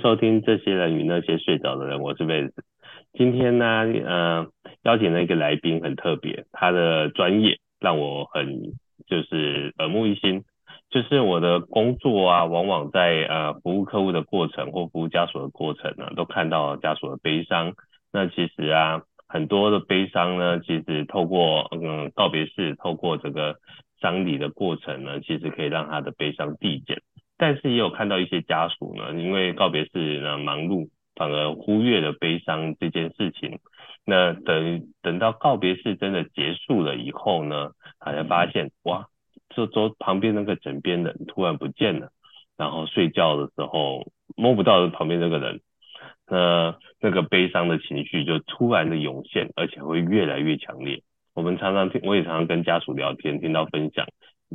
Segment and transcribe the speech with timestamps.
[0.00, 2.54] 收听这些人与那些睡着的人，我是 Vance。
[3.12, 3.66] 今天呢，
[4.06, 4.46] 呃，
[4.82, 8.72] 邀请了一个来宾很特别，他的专业让我很
[9.06, 10.42] 就是耳目一新。
[10.88, 17.74] 就是我的工作啊，往往在呃服务客户的过程或服务家属的过程呢，都看到家属的悲伤。
[18.10, 23.56] 那其实啊，很多的悲伤呢，其实透过嗯告别式，透过这个
[24.00, 27.02] 丧礼的过程呢，其实可以让他的悲伤递减。
[27.40, 33.58] 但是也有看到一些家属呢，因为告别式呢忙碌，反而忽略了悲伤这件事情。
[34.04, 39.06] 那等等到告别式真的结束了以后呢，他才发现哇。
[39.52, 42.12] 这桌旁边那个枕边人突然不见了，
[42.56, 45.60] 然后睡觉的时候摸不到旁边那个人，
[46.28, 51.02] 那那个悲伤的情绪就突然的涌现，而且会越来越强烈。
[51.34, 54.06] 我们常常听，我也常常跟家属聊天，听到分享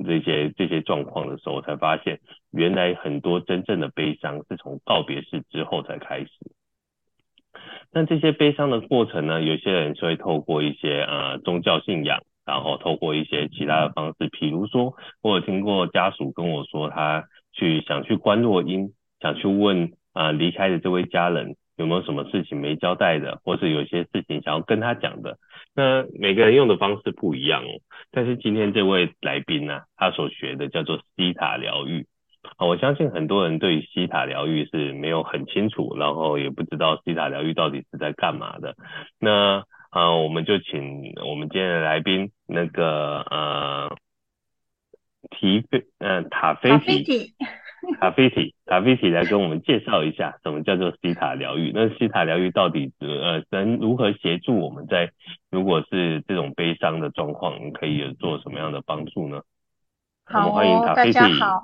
[0.04, 2.20] 这些这些状况的时候，才发现
[2.52, 6.30] 原来很多真正的悲伤是从告别式之后才开始。
[7.92, 12.22] 那这些悲伤的过程呢，有些人就会透过一些呃宗教信仰。
[12.48, 17.24] 然后透过一些其他的方式，比如说，我有听过家属跟我说，他
[17.54, 25.38] 去想去观落阴，想去问啊、呃、离开的这位家人有没有什么事情没交代的，或是有些事情想要跟他讲的。
[25.74, 27.82] 那每个人用的方式不一样哦。
[28.12, 32.08] 但是今天这位来宾呢、他所学的叫做西塔疗愈。
[32.60, 38.76] 我相信很多人对西塔疗愈是没有很清楚，然后也不知道西塔疗愈到底是在干嘛的。
[39.20, 43.96] 那啊，我们就请我们今天的来宾，那个呃，
[45.32, 47.34] 提菲，嗯、塔菲提，
[48.00, 51.72] 塔菲提，卡菲提来跟我们介绍一下什么叫做西塔疗愈。
[51.74, 55.12] 那西塔疗愈到底呃能如何协助我们在
[55.50, 59.42] 如果是这种悲伤的状况，可以有做什么样的帮助呢？
[60.28, 61.64] 好哦，大家好，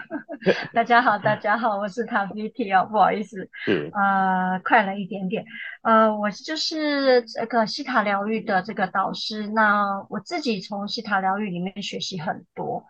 [0.72, 5.44] 大家好，大家好，我是卡菲提哦，不好意思，是呃，快了一点点，
[5.82, 12.82] 呃，我就是这个西塔疗愈的这个导师，那我自己从西塔疗愈里面学习很多，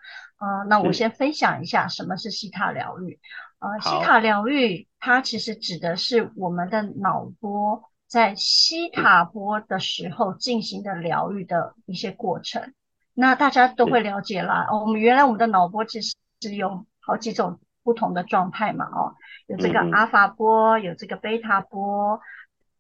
[0.43, 3.21] 呃，那我先分享一下什么是西塔疗愈，
[3.61, 12.75] 呃，希塔疗愈它其实指的是我们的脑波在西塔波的时候进行的疗愈的一些过程。
[13.15, 14.67] 那大家都会了解啦。
[14.69, 18.87] 哦，我们原来我们的脑波其实是有好几种不同的状态嘛。
[18.87, 19.15] 哦，
[19.47, 22.21] 有这个阿法波，有这个贝塔波。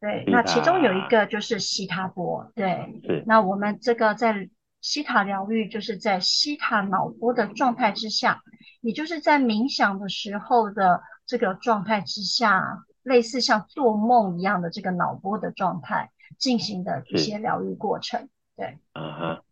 [0.00, 2.50] 对，那其中有一个就是西塔波。
[2.56, 3.22] 对，对。
[3.24, 4.48] 那我们这个在
[4.82, 8.42] 希塔疗愈，就是在西塔脑波的状态之下，
[8.82, 18.28] 也就是在冥想的时候的这个状态之下，类似像做梦一样的这个脑波的状态进行的一些疗愈过程。
[18.56, 18.76] 对。
[18.92, 19.42] 嗯哼。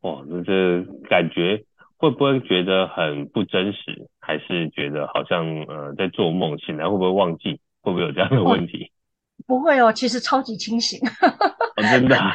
[0.00, 1.64] 哇，那这感觉
[1.96, 4.08] 会不会觉得很不真实？
[4.20, 7.60] 还是觉得好像呃在做梦，醒来会不会忘记？
[7.80, 8.84] 会不会有这样的问题？
[8.84, 11.00] 哦、不会哦，其实超级清醒。
[11.76, 12.32] 哦、真的、啊？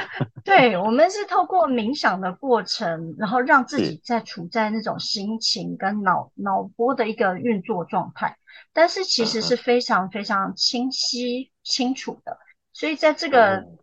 [0.49, 8.35] 对，我们是透过冥想的过程，然后让自己在处在那种心情跟脑脑波的一个运作状态，
[8.73, 12.37] 但是其实是非常非常清晰清楚的。
[12.73, 13.77] 所以在这个、嗯、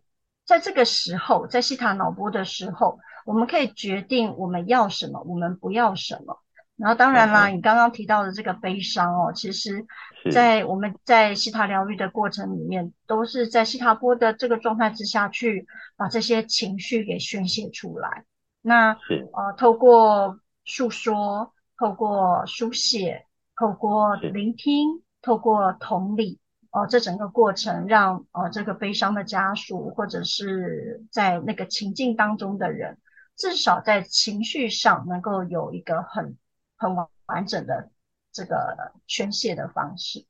[0.45, 2.99] 在这个时候，在西塔脑波的时候。
[3.25, 6.39] 我们可以决定我们要什么，我们不要什么。
[6.77, 9.85] 然后当然啦，你刚刚提到的这个悲伤哦，其实，
[10.31, 15.65] 在我们在西塔疗愈的过程里面，都是在西塔波的这个状态之下去
[15.95, 18.25] 把这些情绪给宣泄出来。
[18.61, 18.91] 那
[19.33, 26.39] 呃，透过诉说，透过书写，透过聆听，透过同理。
[26.69, 32.99] 哦，这整个过程让呃这个悲伤的家属或者是在那个情境当中的人。
[33.35, 36.37] 至少在情绪上能够有一个很
[36.77, 37.89] 很完完整的
[38.31, 40.25] 这个宣泄的方式。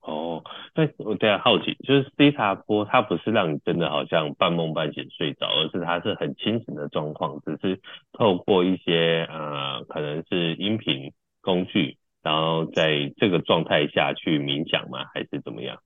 [0.00, 0.42] 哦，
[0.74, 7.80] 那我对啊好奇，就是希塔波，它不是让你真的好像半梦半醒睡着，而是它是很清醒的状况，只是
[8.12, 15.04] 透过一些呃可能是音频工具，然后在这个状态下去冥想吗？
[15.14, 15.80] 还是怎么样？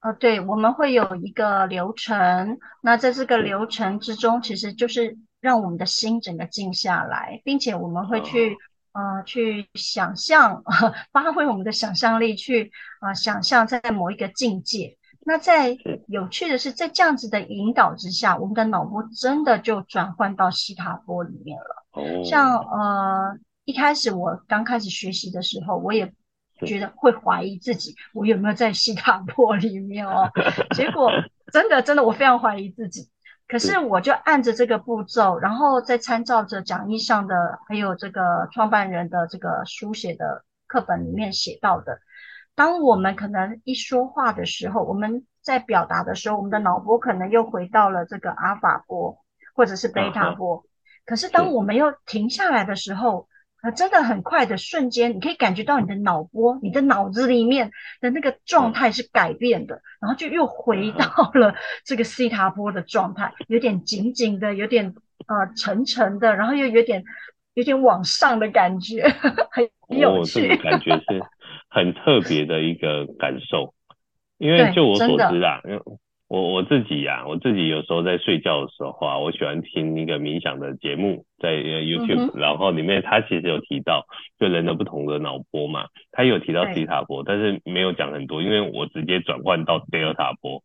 [0.00, 5.18] 呃，对，我们会有一个流程，那在这个流程之中，其实就是。
[5.42, 8.56] 让我们的心整个静下来，并且我们会去、哦、
[8.92, 10.62] 呃去想象，
[11.12, 12.70] 发挥我们的想象力去
[13.00, 14.96] 啊、呃、想象在某一个境界。
[15.22, 15.76] 那在
[16.08, 21.84] 有趣的是，在这样子的引导之下，我们的脑波真的就转换到西塔波里面了。
[21.92, 26.10] 哦，像呃一开始我刚开始学习的时候，我也
[26.66, 30.30] 觉得会怀疑自己，我有没有在西塔波里面哦？
[30.74, 31.10] 结果
[31.52, 33.08] 真的真的，我非常怀疑自己。
[33.50, 41.98] 可是我就按着这个步骤，然后再参照着讲义上的，还有这个创办人的这个书写的课本里面写到的，
[42.54, 49.18] 当我们可能一说话的时候，我们在表达的时候，我们的脑波可能又回到了这个阿尔法波
[49.56, 50.58] 或者是贝塔波。
[50.58, 50.66] Uh huh.
[51.06, 53.26] 可是当我们又停下来的时候，
[53.62, 57.70] 呃，真的很快的瞬间，你可以感觉到你的脑波，你的脑子里面
[58.00, 61.54] 的那个状态是改变的，然后就又回到了
[61.84, 64.94] 这个西塔波的状态，有点紧紧的，有点
[65.26, 67.04] 呃沉沉的，然后又有点
[67.54, 69.06] 有点往上的感觉，
[69.50, 70.40] 很有趣。
[70.40, 71.22] 哦，这个感觉是
[71.68, 73.74] 很特别的一个感受，
[74.38, 75.60] 因为 就我所知啊。
[76.30, 84.06] 我我自己呀、啊，我自己有时候在睡觉的时候啊，我喜欢听一个冥想的节目，在 YouTube，、嗯、然后里面他其实有提到，
[84.38, 90.62] 就人的不同的脑波嘛，他有提到西塔波，但是没有讲很多，因为我直接转换到德尔塔波。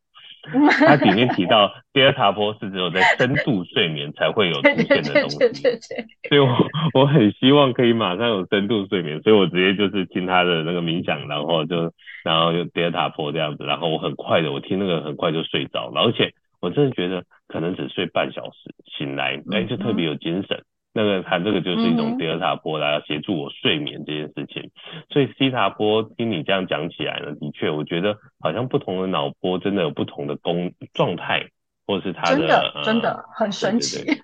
[0.52, 6.48] 它里面提到，德尔塔波是只有在深度睡眠才会有出现的东西，对对对对对，所以我
[6.94, 11.92] 我很希望可以马上有深度睡眠，所以我直接就是听他的那个冥想，然后就
[12.24, 20.64] 然后就德尔塔波这样子，然后我很快的，我听那个很快就睡着了，而且我真的觉得可能只睡半小时，醒来哎就特别有精神。
[20.98, 24.72] 那个它这个就是一种德尔塔波来协助我睡眠这件事情，
[25.10, 31.50] 所以西塔波听你这样讲起来呢，的确我觉得好像不同的脑波真的有不同的功状态，
[31.86, 34.06] 或是它的真的、呃、真的很神 奇。
[34.06, 34.22] 对对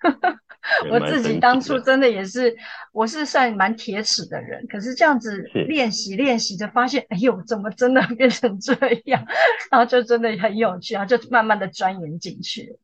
[0.84, 2.56] 对我自己当初真的也是，
[2.94, 8.74] 我是算蛮铁齿的人，可是这样子练习练习着发现，哎呦，怎么真的变成这
[9.12, 9.26] 样？
[9.70, 12.78] 然后就真的很有趣，然后就慢慢的钻研进去。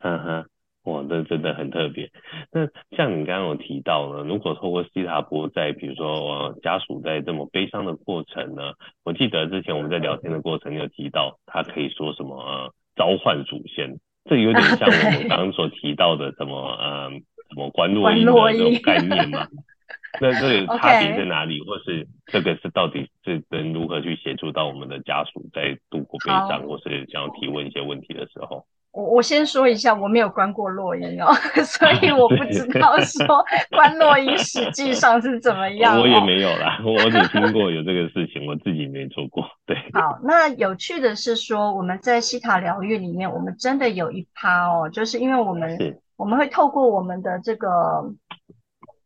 [0.00, 0.46] 嗯哼。
[0.84, 2.10] 哇，这真的很特别。
[2.50, 8.72] 那像你刚刚有提到呢，如果透过西塔波，在比如说、呃、家属在这么悲伤的过程呢，
[9.04, 19.46] 我记得之前我们在聊天的过程有提到，他可以说什么呃召唤祖先，这有点像我们刚刚所提到的什么呃什么观落音的这种概念嘛？
[20.20, 21.60] 那这个差别在哪里？
[21.62, 28.66] 或是这个是到底是能如何去协助到我们的家属在度过悲伤，或是想要提问一些问题的时候？
[28.92, 31.32] 我我先说一下，我没有关过落音哦，
[31.64, 33.24] 所以我不知 道说
[33.70, 35.98] 关落音实际上是怎么样。
[35.98, 39.44] 我也没有啦， 我只听过有这个事情，我自己没做过。
[39.66, 47.68] 对，好，那有趣的是说，我们在西塔疗愈里面，我们真的有一趴哦，就是因为我们是我们会透过我们的这个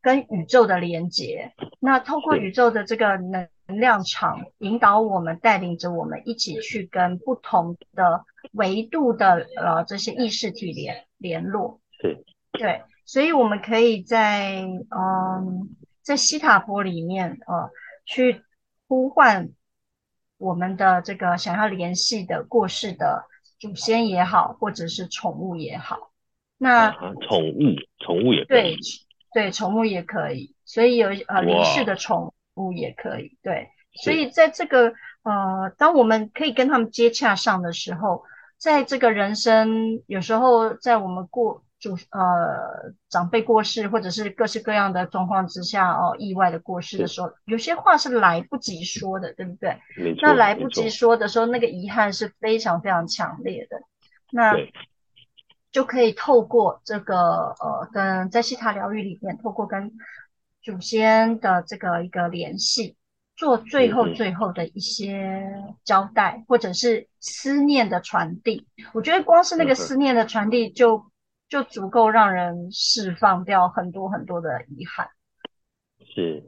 [0.02, 3.46] 跟宇宙的连接，那透过宇宙的这个能。
[3.68, 11.80] 能量场引导我们，带领着我们一起去跟不同的维度的呃这些意识体联联络。
[12.00, 15.68] 对，对，所以我们可以在嗯
[16.02, 17.70] 在西塔波里面呃
[18.04, 18.42] 去
[18.88, 19.50] 呼唤
[20.38, 23.24] 我们的这个想要联系的过世的
[23.58, 26.12] 祖先也好，或者是宠物也好。
[26.58, 28.76] 那宠物，宠物也可以。
[28.76, 28.76] 对，
[29.32, 30.54] 对，宠物也可以。
[30.64, 32.32] 所以有呃离世的宠物。
[32.56, 33.68] 物也可以，对，
[34.02, 34.94] 所以在这个
[35.24, 38.24] 呃，当我们可以跟他们接洽上的时候，
[38.58, 49.78] 在这个人生有时候在我们过主呃长辈过世或者是各式各样的状况之下哦，意外的过世的时候，有些话是来不及说的，对不对？
[50.22, 53.78] 那来不及说的时候，那个遗憾是非常非常强烈的。
[54.30, 54.54] 那
[55.70, 59.92] 就可以透过这个呃，跟在西塔疗愈里面，透过跟。
[60.62, 62.95] 祖先的这个一个联系，
[63.36, 65.46] 做最后最后的一些
[65.84, 68.66] 交代，或者是思念的传递。
[68.94, 70.98] 我觉得光是那个思念的传递就，
[71.48, 75.08] 就就足够让人释放掉很多很多的遗憾。
[76.14, 76.42] 是，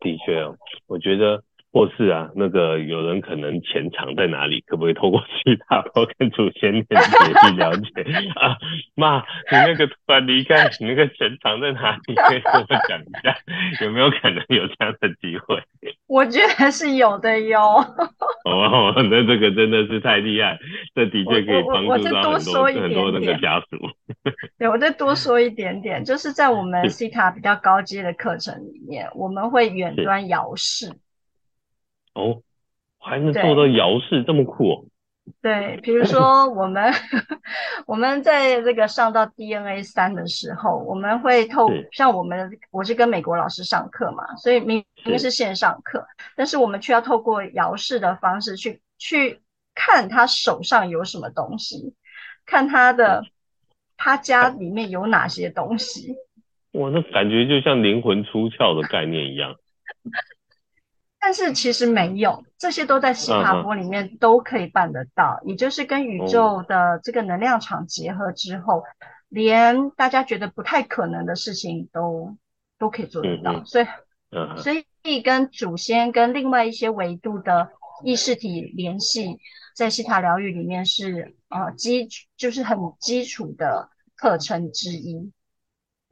[0.00, 0.56] 的确哦，
[0.86, 1.44] 我觉得。
[1.72, 6.96] 或是啊，那个有人可能钱藏在哪里，可不可以透过西塔波跟祖先连结
[7.48, 8.02] 去了解
[8.34, 8.56] 啊？
[8.94, 9.18] 妈，
[9.50, 12.14] 你那个突然离开，你那个钱藏在哪里？
[12.14, 13.34] 可以跟我讲一下，
[13.80, 15.62] 有没有可能有这样的机会？
[16.06, 17.58] 我觉得是有的哟。
[18.44, 20.58] 哦，那这个真的是太厉害，
[20.94, 23.78] 这的确可以帮助到很多很多那个家属。
[24.58, 30.92] 对，我再多说一点点，就是在我们 C 卡比较高阶的课程里面，我们会远端遥视。
[32.14, 32.42] 哦，
[32.98, 34.84] 还能做到遥视，这么酷哦！
[35.40, 36.92] 对，比如说我们
[37.86, 46.04] 我们在这个上到 DNA 三的时候，我们会透像我们我是跟美国老师上课嘛，所以明明是线上课，
[46.34, 49.40] 但是我们却要透过遥视的方式去去
[49.74, 51.94] 看他手上有什么东西，
[52.44, 53.24] 看他的
[53.96, 56.16] 他家里面有哪些东西。
[56.72, 59.54] 哇，那感觉就像灵魂出窍的概念一样。
[61.24, 68.84] 但是其实没有，这些都在西塔波里面都可以办得到，嗯、也就是跟宇宙的这个能量场结合之后，哦、
[69.28, 72.36] 连大家觉得不太可能的事情都
[72.76, 73.52] 都可以做得到。
[73.52, 73.86] 嗯、哼所以
[74.32, 74.72] 嗯，所
[75.04, 77.70] 以跟祖先跟另外一些维度的
[78.02, 79.38] 意识体联系，
[79.76, 85.30] 在西塔疗愈里面是呃基就是很基础的课程之一。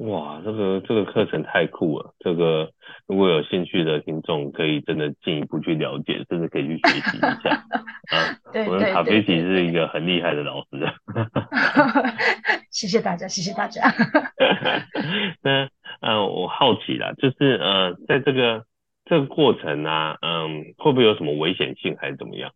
[0.00, 2.14] 哇，这个这个课程太酷了！
[2.20, 2.70] 这个
[3.06, 7.50] 如果有兴趣的听众，可以真的进一步去了解，甚至可以去学习一下。
[8.10, 10.90] 啊，对对对对，我们卡菲奇是一个很厉害的老师。
[12.72, 13.82] 谢谢大家，谢谢大家。
[15.42, 15.68] 那
[16.00, 18.64] 呃，我好奇啦，就是呃，在这个
[19.04, 22.52] 这个过程啊，嗯、呃，会不会有什么危险性，还是怎么样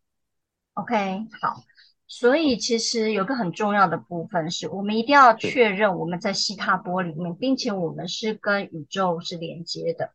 [0.74, 0.94] ？OK，
[1.42, 1.56] 好。
[2.06, 10.12] 所以其实有个很重要的部分是，我们一定要确认我们在西塔波里面，并且我们是跟宇宙是连接的，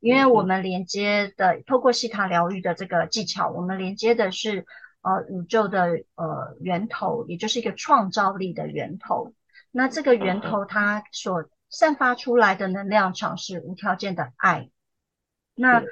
[0.00, 4.66] 因为我们连接的透过西塔疗愈的这个技巧，我们连接的是
[5.02, 9.34] 呃宇宙的呃源头，也就是一个创造力的源头。
[9.72, 14.70] 那这个源头它所散发出来的能量场是无条件的爱。
[15.54, 15.82] 那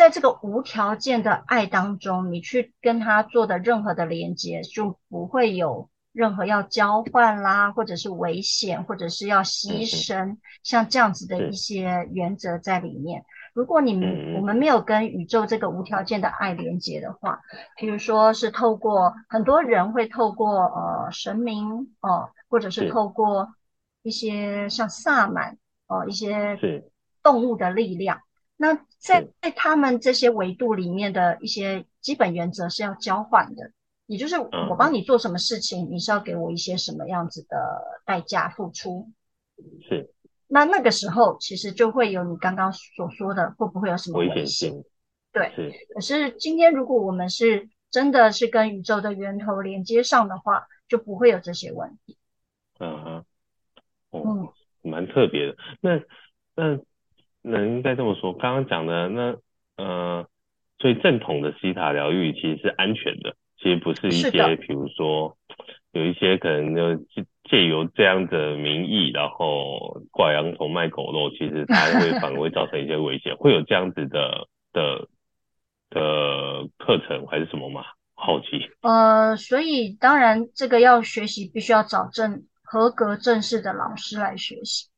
[0.00, 13.26] 在这个无条件的爱当中，你去跟他做的任何的连接，就不会有任何要交换啦，或者是危险，或者是要牺牲，像这样子的一些原则在里面。
[13.52, 17.38] 如果你们我们没有跟宇宙这个无条件的爱连接的话，
[17.76, 23.54] 比如说是透过很多人会透过呃神明哦、呃，或者是透过
[24.02, 26.58] 一些像萨满哦、呃，一些
[27.22, 28.18] 动物的力量。
[28.62, 33.72] 那在在他们这些维度里面的一些基本原则是要交换的，
[34.04, 37.56] 也就是我帮你做什么事情，你是要给我一些什么样子的
[38.04, 39.08] 代价付出。
[39.88, 40.12] 是。
[40.46, 44.34] 那那个时候其实就会有你刚刚所说的，会不会有什么危险？
[44.34, 44.84] 危险性。
[45.32, 45.52] 对。
[45.56, 45.72] 是。
[45.94, 52.18] 可是今天如果我们是真的是跟宇宙的源头连接上的话，就不会有这些问题。
[52.78, 53.24] 嗯哼。
[54.10, 54.52] 哦、
[54.82, 55.56] 嗯，蛮特别的。
[55.80, 55.98] 那
[56.54, 56.78] 那。
[57.42, 59.36] 那应该这么说，刚刚讲的那
[59.76, 60.26] 呃，
[60.78, 65.36] 所以正统的西塔疗愈其实是安全的，其实不是一些比如说
[65.92, 67.04] 有一些可能就
[67.44, 75.08] 借由这样的名义，然后挂羊头卖狗肉，其实它会 反而会造成一些危险，会有这样子的的
[75.90, 77.82] 的课程还是什么吗？
[78.14, 78.70] 好奇。
[78.82, 84.88] 呃，所以当然这个要学习，必须要找正合格正式的老师来学习。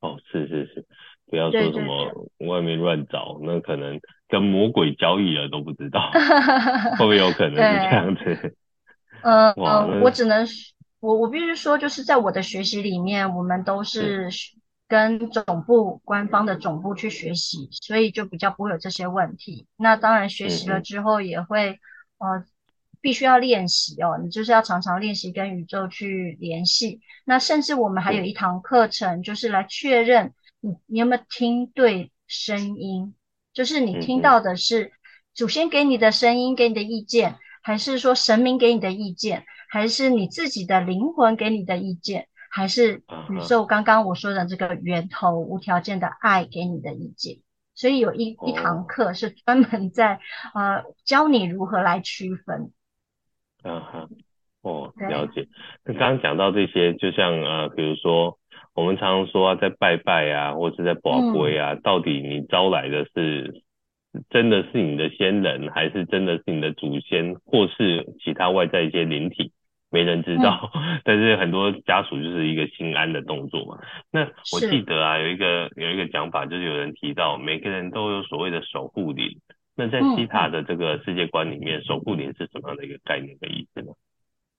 [0.00, 0.86] 哦，是是是。
[1.30, 6.10] 不要说什么外面乱找，那可能跟魔鬼交易了都不知道，
[6.98, 8.56] 会不会有可能是这样子？
[9.22, 10.46] 呃呃，我只能
[11.00, 14.28] 我我必须说，就是在我的学习里面，我们都是
[14.86, 19.66] 跟总部官方的总部去学习，所以就比较不会有这些问题。
[19.76, 21.78] 那当然学习了之后也会
[22.18, 22.44] 呃
[23.00, 27.00] 必须要练习哦，你就是要常常练习跟宇宙去联系。
[27.24, 30.32] 那甚至我们还有一堂课程，就是来确认。
[30.60, 33.14] 你你有没有听对声音？
[33.52, 34.92] 就是你听到的是
[35.34, 47.38] 祖先给你的声音，给你的意见，还是说神明给你的意见，还是你自己的灵魂给你的意见，还是宇宙刚刚我说的这个源头无条件的爱给你的意见？
[47.74, 50.20] 所以有一一堂课是专门在
[50.54, 52.72] 呃教你如何来区分。
[53.64, 54.08] 嗯哼，
[54.62, 55.48] 哦，了解。
[55.84, 58.38] 那刚刚讲到这些，就像呃，比如说。
[58.74, 63.62] 我们常常说啊，在拜拜啊，或者在保龟啊，到底你招来的是
[64.30, 69.52] 真的是你的先人，还是真的是你的祖先，或是其他外在一些灵体？
[69.90, 70.70] 没人知道。
[70.74, 73.78] 嗯、 但是很多家属就是一个心安的动作嘛。
[74.10, 74.20] 那
[74.52, 79.40] 我记得啊，有一个有一个讲法，就是有人提到每个人都有所谓的守护灵。
[79.74, 83.92] 那在西塔的这个世界观里面，嗯、守护灵是什么样的一个概念的意思呢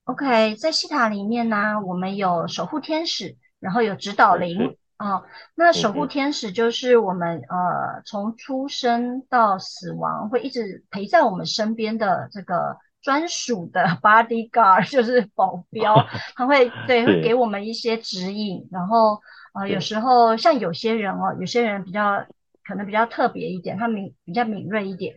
[0.06, 3.36] ？OK，在西塔里面呢，我们有守护天使。
[3.60, 5.24] 然后有指导灵啊、哦，
[5.56, 15.96] 那守护天使就是我们呃从出生到死亡会一直陪在我们身边的这个专属的 bodyguard，就是保 镖，
[16.36, 18.68] 他会对会给我们一些指引。
[18.72, 19.22] 然后
[19.54, 22.26] 呃有时候像有些人哦，有些人比较
[22.66, 25.16] 可能比较特别一点，他敏比较敏锐一点，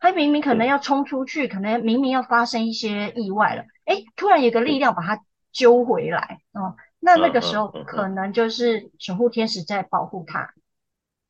[0.00, 5.20] 他明明可能要冲出去，可能明明要发生一些意外了，诶，突然有个力量把他
[5.52, 6.76] 揪回来哦。
[7.04, 10.48] 那那个时候可能就是守护天使在保护他。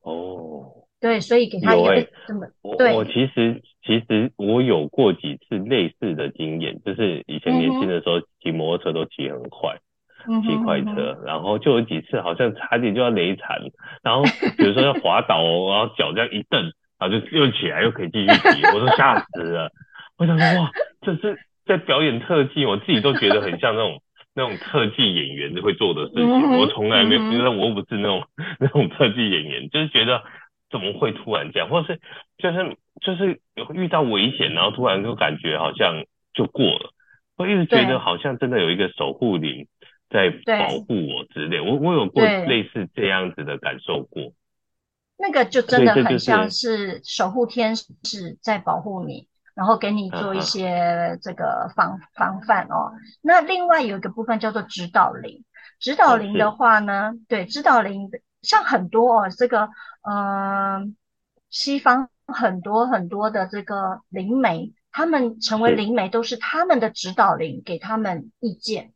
[0.02, 2.94] 哦，对，所以给他一个这么、欸、对。
[2.94, 9.76] 我其实其实我有过几次类似的经验，就是以前年轻的时候骑摩托车都骑很快，
[10.42, 13.58] 骑、嗯、快车，然后就有几次好像差点就要雷惨，
[14.02, 14.22] 然后
[14.56, 16.62] 比如说要滑倒，然后脚这样一蹬，
[16.98, 19.72] 然后就又起来又可以继续骑，我都吓死了。
[20.18, 24.00] 我想说哇，这是在表演特技，我自己都觉得很像那种。
[24.34, 28.26] 那种特技演员会做的事情，嗯、我从来没有，因为我不是那种
[28.58, 30.22] 那种特技演员，就是觉得
[30.70, 32.00] 怎么会突然这样，或是
[32.38, 36.90] 就是就是有遇到危险，然后突然就感觉好像就过了，
[37.36, 39.68] 我一直觉得好像真的有一个守护灵
[40.10, 44.32] 在保护我之类，我我有过类似这样子的感受过。
[45.16, 52.92] 那个就真的很像是守护天使在保护你，然后给你做一些这个防防范哦。
[53.20, 55.44] 那另外有一个部分叫做指导灵，
[55.78, 58.10] 指导灵的话呢，对，指导灵
[58.42, 59.68] 像很多哦，这个
[60.02, 60.96] 嗯，
[61.50, 68.90] 西方很多很多的这个灵媒，他们成为灵媒都是他们的指导灵给他们意见。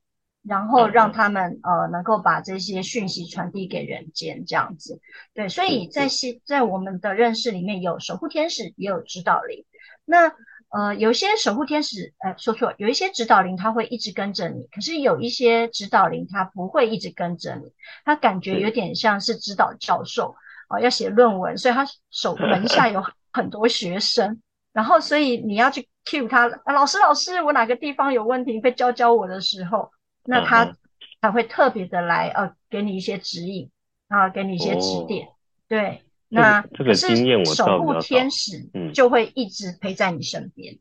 [0.46, 4.98] 然后让他们呃能够把这些讯息传递给人间，这样子，
[5.34, 9.66] 对，所以在西在我们的认识里面有守护天使，也有指导灵。
[10.08, 10.32] 那
[10.70, 17.72] 呃有一些守护天使，呃说错，有一些指导灵他会一直跟着你，可是有一些指导灵他不会一直跟着你，
[18.04, 20.34] 他感觉有点像是指导教授
[20.68, 24.40] 啊、呃，要写论文，所以他手 门下有很多学生，
[24.72, 29.90] 然后所以你要去 cue 他，啊、老师老师，我哪个地方有问题，可以教教我的时候。
[30.30, 30.76] 那他
[31.22, 33.70] 才会特别的来呃，给你一些指引
[34.08, 35.26] 啊，给你一些指点。
[35.26, 35.30] 哦、
[35.66, 40.74] 对，那这个经验我守护天使就会一直陪在你身边。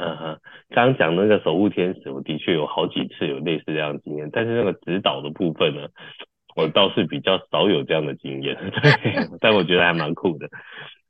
[0.00, 0.40] 嗯哼，
[0.70, 5.88] 刚刚讲那个守护天使，我的确有好几次有类似这样的经验，但是那个指导的部分呢，
[6.54, 8.54] 我倒是比较少有这样的经验。
[8.82, 10.48] 对，但我觉得还蛮酷的。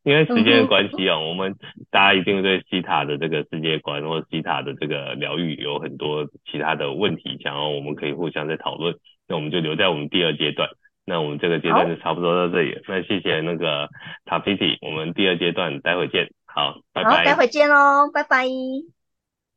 [0.04, 1.54] 因为时间的关系啊，我们
[1.90, 8.94] 大家一定对西塔的这个世界观或西塔的这个疗愈有很多其他的问题，想要我们可以互相再讨论。
[9.26, 10.66] 那我们就留在我们第二阶段。
[11.08, 12.78] 那我们这个阶段就差不多到这里。
[12.86, 13.88] 那谢谢那个
[14.26, 16.28] 塔菲提，我们第二阶段待会见。
[16.44, 17.24] 好，拜拜。
[17.24, 18.44] 待会见喽，拜拜。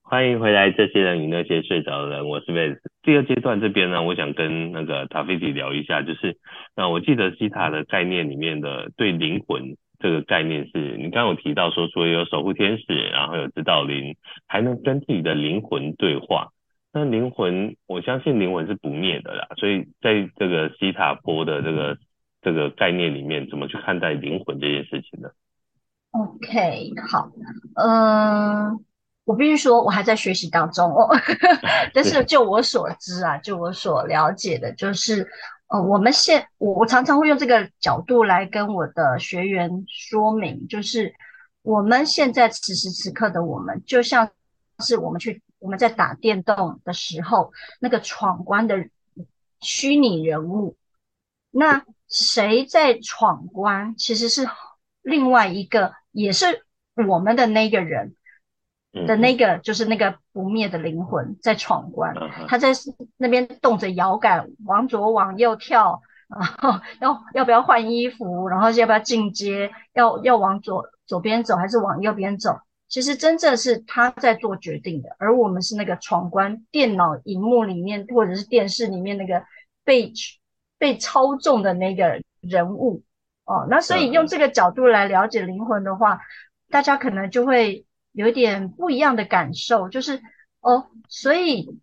[0.02, 2.80] 欢迎回来，这些人与那些睡着的人，我是 Vance。
[3.04, 6.38] 第二阶段这边呢，我想跟那个塔菲提聊一下，就是
[6.76, 9.76] 那我记得西塔的概念里面的对灵魂。
[10.00, 14.16] 这个概念是你刚刚有提到说，除了有守护天使，然后有指导灵，
[14.48, 16.48] 还能跟自己的灵魂对话。
[16.94, 19.48] 那灵魂，我相信灵魂是不灭的啦。
[19.58, 21.98] 所以在这个西塔波的这个
[22.42, 25.30] 这个概念里面，怎么去看待灵魂这件事情呢
[26.12, 27.32] ？OK，好，
[27.76, 28.80] 嗯、呃，
[29.26, 31.10] 我必须说，我还在学习当中哦。
[31.94, 35.28] 但是就我所知啊，就我所了解的，就是。
[35.74, 41.14] 呃，我们现我我常常会用这个角度来跟我的学员说明，就是
[41.62, 44.30] 我们现在此时此刻的我们，就像
[44.80, 48.90] 是我们去我们在打电动的时候，那个闯关的
[49.62, 50.76] 虚拟人物，
[51.52, 54.50] 那谁在闯关，其实是
[55.02, 56.66] 另外一个，也是
[57.08, 58.16] 我们的那个人。
[59.08, 62.14] 的那个就是那个不灭的灵魂在闯关，
[62.50, 62.74] 他在
[63.16, 72.60] 那边动着摇杆，往左往右跳，然后要要不要换衣服，然后要不要进阶，要要往左左边走还是往右边走？
[72.92, 79.44] 其实真正是他在做决定的，而我们是那个闯关电脑荧幕里面或者是电视里面那个
[79.84, 80.14] 被
[80.78, 83.02] 被操纵的那个人物
[83.46, 83.66] 哦。
[83.68, 86.20] 那所以用这个角度来了解灵魂的话，
[86.70, 87.84] 大家可能就会。
[88.14, 90.22] 有一点不一样的感受，就是
[90.60, 91.80] 哦，所以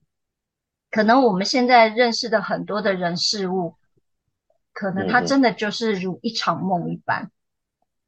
[0.90, 3.77] 可能我们现在认识的很多的人事物，
[4.75, 7.31] 可能它真的就是如一场梦一般。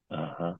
[0.08, 0.58] 嗯哼。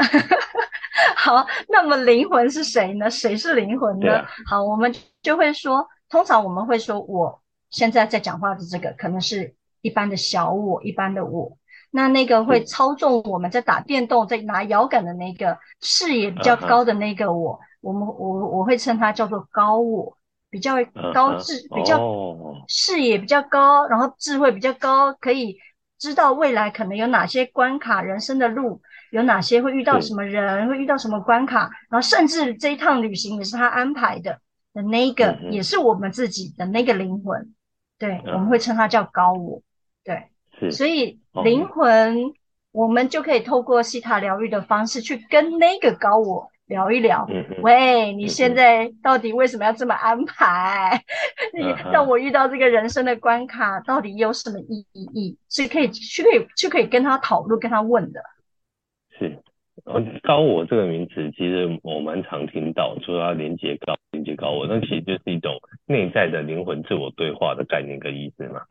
[1.16, 3.10] 好，那么灵魂是谁呢？
[3.10, 4.16] 谁是灵魂呢？
[4.16, 11.56] 啊、好，我们就会说，通常我们会说，我现在在讲话的这个，可能是一般的小我，一般的我。
[11.92, 17.60] 那那个会操纵我们在打电动，在拿摇杆的那个视野比较高的那个我，uh -huh.
[17.80, 20.16] 我们我我会称它叫做高我，
[20.50, 20.76] 比较
[21.12, 21.74] 高智，uh -huh.
[21.74, 25.58] 比较视野比较高，然后智慧比较高，可以
[25.98, 34.38] 知道未来可能有哪些关卡，人生的路有哪些会遇到什么人，会遇到什么关卡，然后甚至这一趟旅行也是他安排的
[34.72, 37.52] 的那个，也是我们自己的那个灵魂，
[37.98, 38.34] 对，uh.
[38.34, 39.62] 我们会称它叫高我，
[40.04, 40.28] 对。
[40.70, 42.32] 所以灵魂，
[42.70, 47.26] 我们就可以透过西塔疗愈的方式去跟那个高我聊一聊。
[47.62, 51.02] 喂，你现在到底为什么要这么安排？
[51.56, 55.38] 你让我遇到这个人生的关卡，到底有什么意义？
[55.48, 58.20] 是可以去可以去可以跟他讨论、跟他问的。
[59.84, 65.54] 是，高我这个名词，其实我蛮常听到，说要连接高连接高我，那其实就是一种
[65.86, 68.62] 内在的灵魂自我对话的概念跟意思嘛。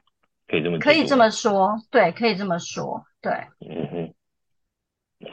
[0.48, 3.32] 可以这么可以这么说，对，可以这么说，对，
[3.69, 4.13] 嗯哼，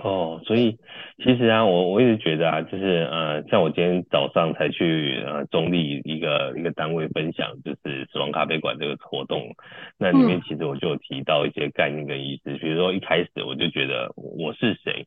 [0.02, 0.76] 哦，所以
[1.24, 9.54] 其实啊，我我一直觉得啊，就是呃，像我今天早上才去呃中立一个一个单位分享，就是死亡咖啡馆这个活动，
[9.96, 15.06] 那里面其实我就有提到一些概念跟意思，嗯、比如说一开始我就觉得我是谁，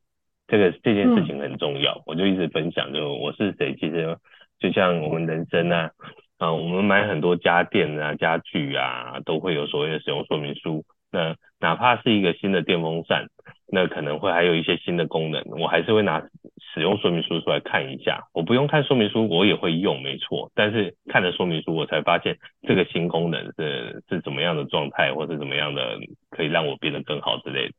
[0.49, 4.17] 这个这件事情很重要，嗯、我就一直分享，就我是谁，其实
[4.59, 5.91] 就像我们人生啊，
[6.37, 13.27] 啊，我们买很多家电啊、家具啊，都会有所谓的使用说明书，那哪怕是一个新的电风扇。
[13.71, 16.27] 那可能会还有一些新的功能，我还是会拿
[16.73, 18.23] 使用说明书出来看一下。
[18.33, 20.51] 我不用看说明书，我也会用，没错。
[20.55, 22.35] 但是看了说明书，我才发现
[22.67, 25.99] 这个新功能是是怎么样的状态，或是怎么样的
[26.31, 27.73] 可以让我变得更好之类的。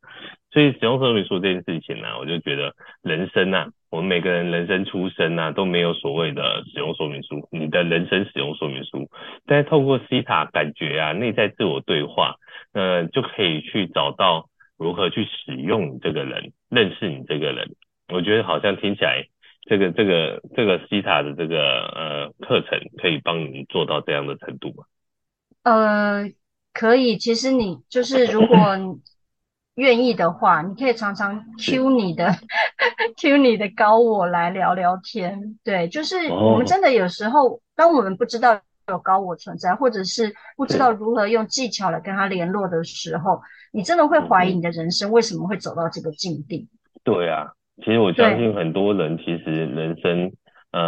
[0.53, 9.09] 所以使用说明书这件事情呢、我就觉得人生啊，我们每个人人生出生啊都没有所谓的使用说明书，你的人生使用说明书。
[9.47, 12.37] 但是透过西塔感觉啊，内在自我对话，
[12.73, 14.47] 呃，就可以去找到。
[14.81, 17.75] 如何去使用你这个人，认识你这个人？
[18.09, 19.27] 我觉得好像听起来，
[19.69, 24.85] 这个这个这个西塔的这个呃课程可以帮你做到这样的程度吗？
[25.65, 26.31] 呃，
[26.73, 27.19] 可以。
[27.19, 28.57] 其实你就是如果
[29.81, 32.31] 愿意的话，你可以常常 Q 你的
[33.17, 35.59] Q 你的高我来聊聊天。
[35.65, 43.41] 对，就是我们真的有时候，哦、当我们不知道有高我存在，或者是不知道如何用技巧来跟他联络的时候。
[43.73, 46.69] 你真的会怀疑你的人生为什么会走到这个境地？
[47.05, 50.33] 对啊，其实我相信很多人其实人生，
[50.73, 50.83] 嗯、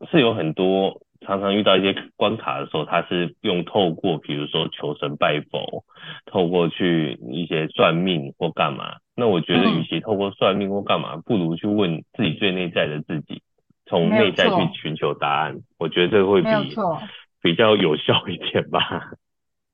[0.00, 5.82] 呃，是有很多常常遇到一些关卡的时候，他是用透过比如说求神拜佛，
[6.30, 8.96] 透过去一些算命或干嘛。
[9.14, 13.42] 那我觉得，与其透过算命或干嘛，嗯、不如去问自己最内在的自己，
[13.86, 15.56] 从内在去寻求答案。
[15.76, 16.48] 我觉得这个会比
[17.40, 19.10] 比较有效一点吧。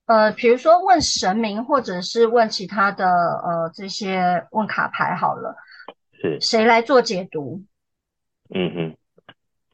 [0.07, 5.55] 呃，比如说问神明，或者是问其他的呃这些问卡牌好了，
[6.12, 7.62] 是谁来做解读？
[8.55, 8.97] 嗯哼，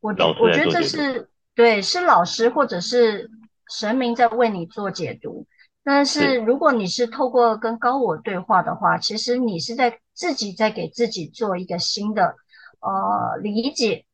[0.01, 3.29] 我我觉得这是对，是老师或者是
[3.69, 5.47] 神明在为你做解读。
[5.83, 12.37] 但是如果你是透过跟高我对话的话，其实你是在自己在给自己做一个新的
[12.81, 14.05] 呃理解，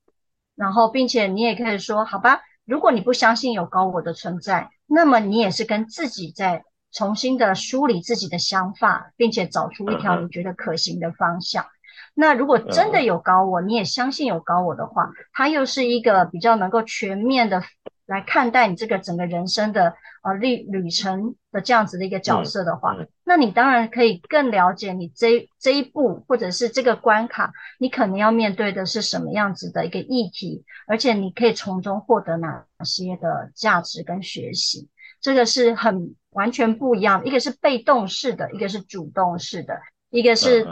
[0.55, 4.71] 然后并且你也可以说，好吧，如果你不相信有高我的存在。
[4.89, 11.65] 那么你也是跟自己在重新的梳理自己的想法，并且找出一条你觉得可行的方向。
[11.65, 11.67] Uh.
[12.15, 17.65] 那如果真的有高我，你也相信有高我的话，它又是一个比较能够全面的
[18.07, 23.09] 来看待你这个整个人生的呃旅旅程的这样子的一个角色的话，uh.
[23.25, 34.89] 那你当然可以更了解你这这一步或者是这个关卡，你可能要面对的是什么样子的一个议题，而且你可以从中获得哪些的价值跟学习，
[35.21, 40.65] 这个是很完全不一样，一个是被动式的，一个是主动式的，一个是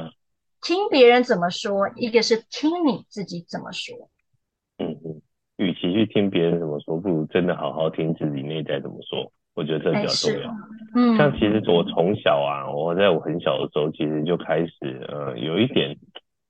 [0.63, 4.09] 听别人怎么说，一个是听你自己怎么说。
[5.95, 9.33] 去听别人怎么说，不如真的好好听自己内在怎么说。
[9.55, 10.51] 我觉得这比较重要。
[10.97, 15.97] 嗯，像其实我从小啊，我在我很小的时候，其实就开始呃有一点，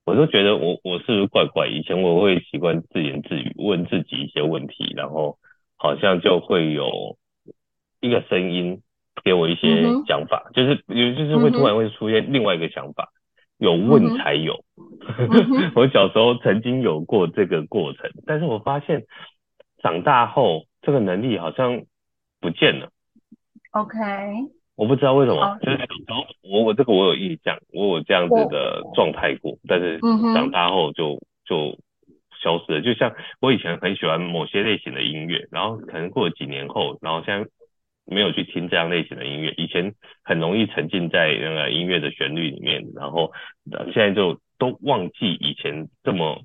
[0.06, 1.68] 我都觉得我我是不是怪怪？
[1.68, 5.36] 以前我会习惯自言自语，问自己一些问题，然后
[5.76, 7.18] 好像就会有
[8.00, 8.80] 一个声音
[9.22, 13.10] 给我一些想法，嗯、就是有就是会突然会出现另外一个想法，
[13.58, 14.64] 有问才有。
[15.18, 19.04] 嗯、 我小时候曾经有过这个过程，但是我发现
[19.84, 21.82] 长大后这个能力好像
[22.40, 22.88] 不见了。
[23.72, 23.98] OK，
[24.76, 25.60] 我不知道为什么，oh.
[25.60, 25.86] 就是
[26.42, 29.60] 我我这个我有印象，我有这样子的状态过，oh.
[29.68, 30.00] 但是
[30.34, 31.78] 长大后就就
[32.40, 32.80] 消失了。
[32.80, 37.50] 就像我以前很喜欢某些类型的音乐，然后可能过了几年后，然后现在
[38.06, 39.52] 没有去听这样类型的音乐。
[39.58, 43.32] 以前很容易沉浸在那个音乐的旋律里面，然后
[43.92, 46.40] 现在就都忘记以前这么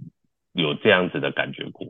[0.51, 1.87] 有这样子的感觉过。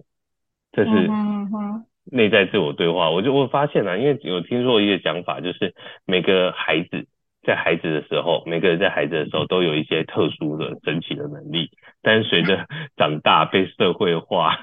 [0.71, 0.89] 这是。
[0.89, 1.84] Mm hmm.
[2.12, 7.05] 内在自我对话，我就会发现啊，因为有听说一个讲法，就是每个孩子
[7.43, 11.69] 在孩子的时候，每个人在孩子的时候都有一些特殊的神奇的能力，
[12.01, 12.65] 但是随着
[12.97, 14.58] 长大被社会化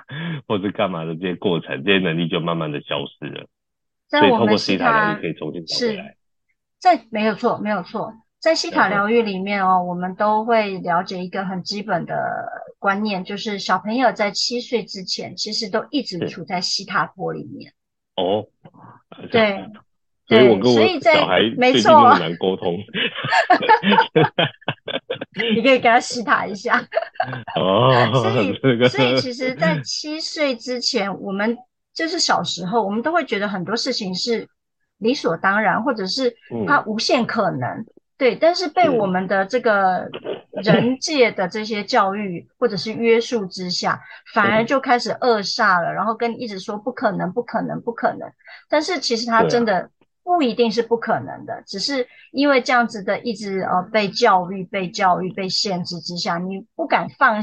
[0.48, 3.46] 或者干嘛的这些过程，这些能力就慢慢的消失了。
[4.08, 6.16] 所以通过西塔能力可以重新找回来。
[6.80, 8.12] 这没有错，没有错。
[8.46, 12.14] 在西塔疗愈里面哦，我们都会了解一个很基本的
[12.78, 17.72] 观念，就是小朋友在七岁之前，其实都一直处在西塔波里面。
[18.14, 18.46] 哦，
[19.32, 19.64] 对，
[20.28, 20.78] 所以我跟我
[21.80, 22.78] 小孩沟通。
[25.56, 26.80] 你可以给他西塔一下。
[27.58, 31.58] 哦，所以，所以其实，在七岁之前，我们
[31.92, 34.48] 就是小时候，我们都会觉得很多事情是
[34.98, 37.68] 理所当然，或者是它无限可能。
[37.68, 37.86] 嗯
[38.18, 40.08] 对，但是被我们的这个
[40.52, 44.00] 人界的这些教育或者是约束之下，
[44.32, 48.30] 反而就开始扼杀了，然后跟你一直说不可能，不可能，不可能。
[48.68, 49.90] 但是其实他真的
[50.22, 57.40] 不一定是不可能的，啊、只是因为这样子的一直呃被教育、被教育、被限制之下，你不敢放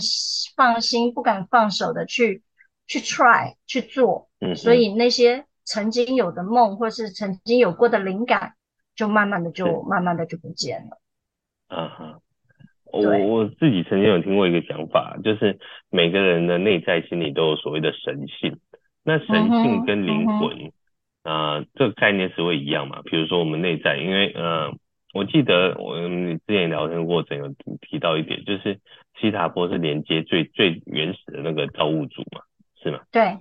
[0.56, 2.42] 放心、不敢放手的去
[2.88, 8.56] 去 try 去做，嗯，所以那些曾经有的梦或是曾经有过的灵感，
[9.04, 10.98] 就慢慢的就慢慢的就不见了。
[11.68, 12.20] 啊哈，
[12.86, 18.60] 我我自己曾经有听过一个讲法，就是每个人的内在心里都有所谓的神性，
[19.04, 20.72] 那神性跟灵魂，
[21.24, 23.02] 啊、嗯呃，这个概念是会一样嘛？
[23.04, 24.72] 比如说我们内在，因为呃，
[25.14, 28.80] 我记得我们之前聊天过程有提到一点，就是
[29.20, 32.42] 西塔波是连接最最原始的那个造物主嘛，
[32.82, 33.00] 是吗？
[33.12, 33.38] 对，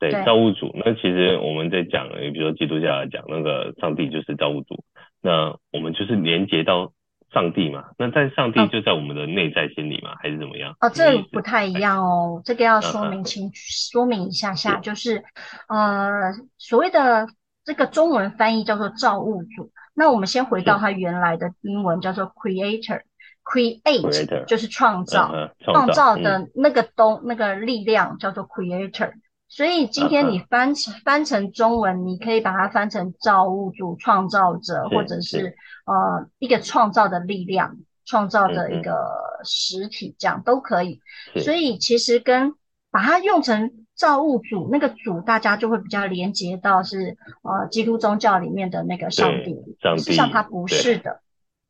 [0.00, 0.74] 对，造物主。
[0.84, 4.82] 那其实我们在讲，比如说基督教来讲，那个上帝就是造物主，
[5.20, 6.92] 那我们就是连接到。
[7.32, 10.74] 上帝嘛，那但上帝就在我们的内在心里嘛，哦、还是怎么样？
[10.80, 15.22] 哦，这个不太一样哦，这个要说明清、啊、说明一下下，就是
[15.68, 16.10] 呃，
[16.58, 17.28] 所谓的
[17.64, 19.70] 这个中文翻译叫做造物主。
[19.94, 29.12] 那我们先回到它原来的英文叫做 creator，create creator 就是创造，创、啊、造的那个东、嗯、那个力量叫做 creator。
[29.52, 38.94] 所以今天你翻成、啊、翻成中文，你可以把它翻成造物主、创造者，或者是呃一个创造的力量、创造的一个
[39.42, 41.00] 实体，这样都可以。
[41.42, 42.54] 所以其实跟
[42.92, 49.56] 把它用成造物主，那个主大家就会比较连接到是呃基督宗教里面的那个上帝。
[49.82, 50.02] 上帝。
[50.04, 51.20] 实际上它不是的，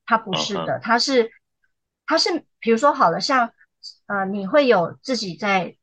[0.04, 1.30] 它不是的，它是
[2.06, 3.52] 它是比如说好了，像
[4.06, 5.76] 呃你会有自己在。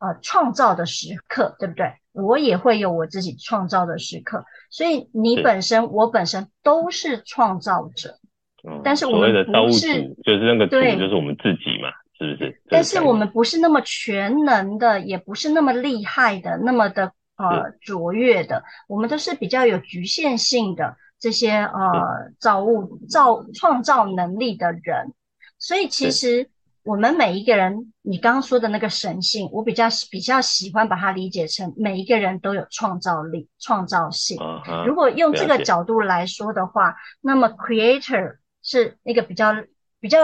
[0.00, 1.92] 呃，创造的时刻，对不对？
[2.12, 8.18] 我也会有我自己创造的时刻，所以你本身，我本身都是创造者。
[8.66, 12.62] 嗯，但是我们不是，就是那个主，就是我们自己嘛，是不是？
[12.70, 25.12] 但是我们不是那么全能的，也不是那么厉害的，那么的呃卓越的，我们都是比较有局限性的这些呃造物造创造能力的人，
[25.58, 26.48] 所以其实。
[26.82, 34.38] 我们每一个人，你刚刚说的那个神性，我比较比较喜欢把它理解成每一个人都有创造力、创造性。
[34.38, 39.54] Uh-huh, 如果用这个角度来说的话，那么 creator 是那个比较
[40.00, 40.20] 比较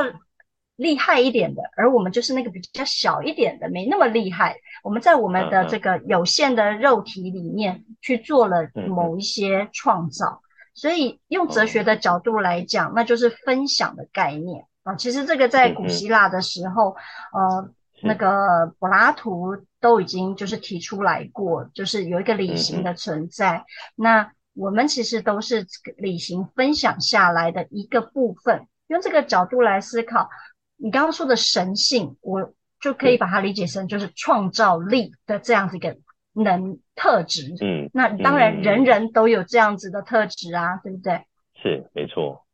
[0.77, 4.57] 厉害一点的，而我们就是那个比较小一点的，没那么厉害。
[4.83, 10.41] 我们在我们的这个有限的肉体里面去做了某一些创造，uh-huh.
[10.75, 14.65] 所以用哲学的角度来讲，那就是分享的概念。
[14.87, 16.97] 啊，其实这个在古希腊的时候，
[17.37, 17.71] 嗯、呃，
[18.03, 23.57] 那个柏拉图都已经就是提出来过，就是有一个理型的存在。
[23.57, 23.65] 嗯、
[23.97, 28.69] 那我们其实都是理型分享下来的一个部分。
[28.87, 30.31] 用这个角度来思考，
[30.77, 35.97] 你刚刚说的神性，我就可以把它理解成就是创造力的这样子一个
[36.33, 37.53] 能特质。
[37.61, 41.27] 嗯，那当然人人都有这样子的特质啊，嗯、对不对？
[41.61, 42.46] 是，没错。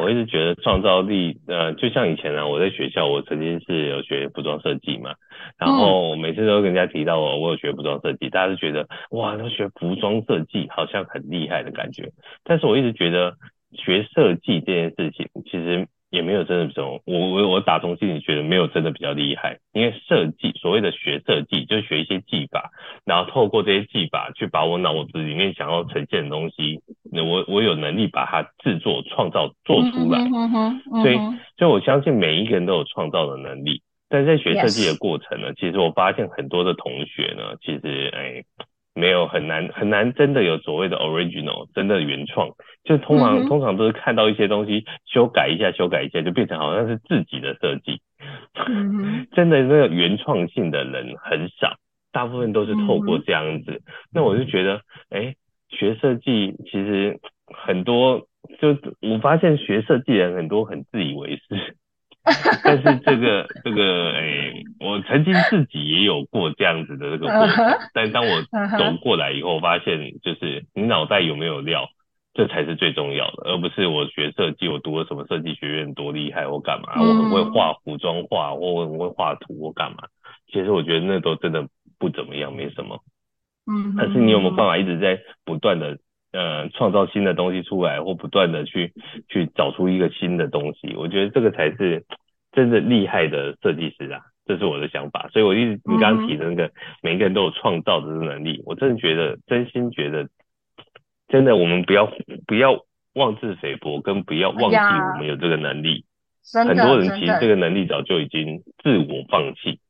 [0.00, 5.14] 我一直觉得创造力，呃，就像以前呢、啊，我在学校，我曾经是有学服装设计嘛，
[5.58, 12.10] 然后每次都跟人家提到我，我有学服装设计，大家都觉得哇，他学服装设计好像很厉害的感觉，
[12.44, 13.34] 但是我一直觉得
[13.72, 15.86] 学设计这件事情，其实。
[16.10, 22.70] 也没有真的这种，我我我打从心里觉得没有真的比较厉害，因为设计所谓的学设计，就是学一些技法，
[23.04, 26.80] 然后透过这些技法去把我脑子里面想要呈现的东西，
[27.12, 30.20] 我我有能力把它制作、创造、做出来。
[31.02, 31.16] 所以，
[31.58, 38.44] 所以我相信每一个人都有创造的能力，但在学设计的过程呢，其实我发现很多的同学呢，其实哎。
[38.96, 42.48] 没有很难很难，真的有所谓的 original，真的原创，
[42.82, 48.00] 就通常、嗯、通常都是看到一些东西修改一下修改一下，就变成好像是自己的设计。
[48.66, 51.76] 嗯、 真的那个原创性的人很少，
[52.10, 53.72] 大部分都是透过这样子。
[53.72, 53.82] 嗯、
[54.14, 54.80] 那我就觉得，
[55.10, 55.34] 哎，
[55.68, 57.20] 学设计其实
[57.52, 58.26] 很多，
[58.58, 61.76] 就我发现学设计的人很多很自以为是。
[62.64, 67.78] 但是这个这个哎、欸，我曾经自己也有过这样子的这个过程，uh.
[67.94, 71.88] 但当我走过来以后，发现就是你脑袋有没有料，
[72.34, 77.02] 这才是最重要的，而不是我学设计，我读了什么设计学院多厉害，我干嘛，uh.
[77.02, 79.98] 我很会画服装画，我很会画图，我干嘛？
[80.52, 83.00] 其实我觉得那都真的不怎么样，没什么。
[83.70, 85.96] 嗯、uh 但是你有没有办法一直在不断的？
[86.32, 88.92] 呃，创造新的东西出来，或不断的去
[89.28, 92.04] 去找出一个新的东西，我觉得这个才是
[92.52, 95.28] 真的厉害的设计师啊，这是我的想法。
[95.32, 96.70] 所以我一直你刚刚提的那个，
[97.02, 100.28] 每一个人都有创造的能力，我真的觉得，真心觉得，
[101.28, 102.12] 真的我们不要
[102.46, 102.84] 不要
[103.14, 106.04] 妄自菲薄，跟不要忘记我们有这个能力。
[106.52, 109.80] 很多人其实这个能力早就已经自我放弃。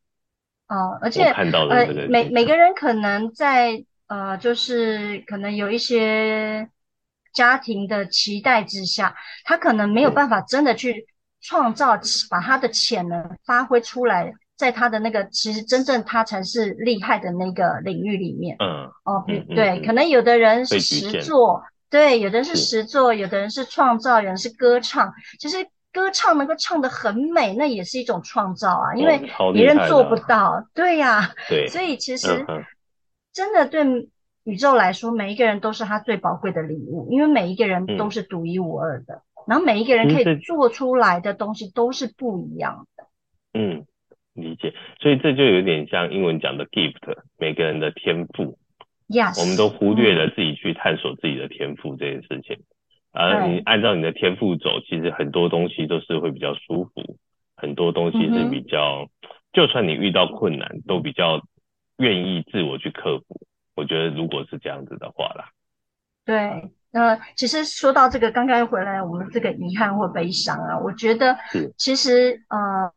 [0.69, 6.69] 哦，而且看到的这个呃，每每个人可能在呃，就是可能有一些
[7.33, 9.15] 家庭的期待之下，
[9.45, 11.07] 他可能没有办法真的去
[11.41, 11.99] 创造，
[12.31, 18.57] 把他的潜能发挥出来，在他的那个其实真正他才是厉害的那个领域里面。
[18.59, 18.91] 嗯。
[19.05, 25.67] 哦，嗯对，嗯可能有的人是实作，对，有的人是实作，有的人是创造，有人是歌唱，其实。
[25.93, 29.19] 歌唱能够唱得很美，那也是一种创造啊，因为
[29.55, 30.51] 别人做不到。
[30.51, 32.45] 哦、对呀、啊，对，所以其实
[33.37, 34.09] 真的对
[34.45, 43.05] 宇宙来说，每一个人都是他最宝贵的礼物，因为每一个人都是独一无二的，嗯、然后每一个人可以做出来的东西都是不一样的。
[43.53, 43.85] 嗯，
[44.33, 44.73] 理解。
[45.01, 48.57] 所以这就有点像英文讲的 gift，每个人的天赋。
[49.07, 52.65] Yes，我们都忽略了自己去探索自己的天赋这件事情。
[53.13, 57.19] 而你按照你的天赋走，其实很多东西都是会比较舒服，
[57.55, 59.09] 很多东西是比较，
[59.53, 61.43] 就算你遇到困难，都比较
[61.99, 63.41] 愿意自我去克服。
[63.75, 65.51] 我觉得如果是这样子的话啦，
[66.25, 71.37] 对，呃，其实说到这个，刚刚回来我们这个遗憾或悲伤啊，我觉得
[71.77, 72.93] 其实呃，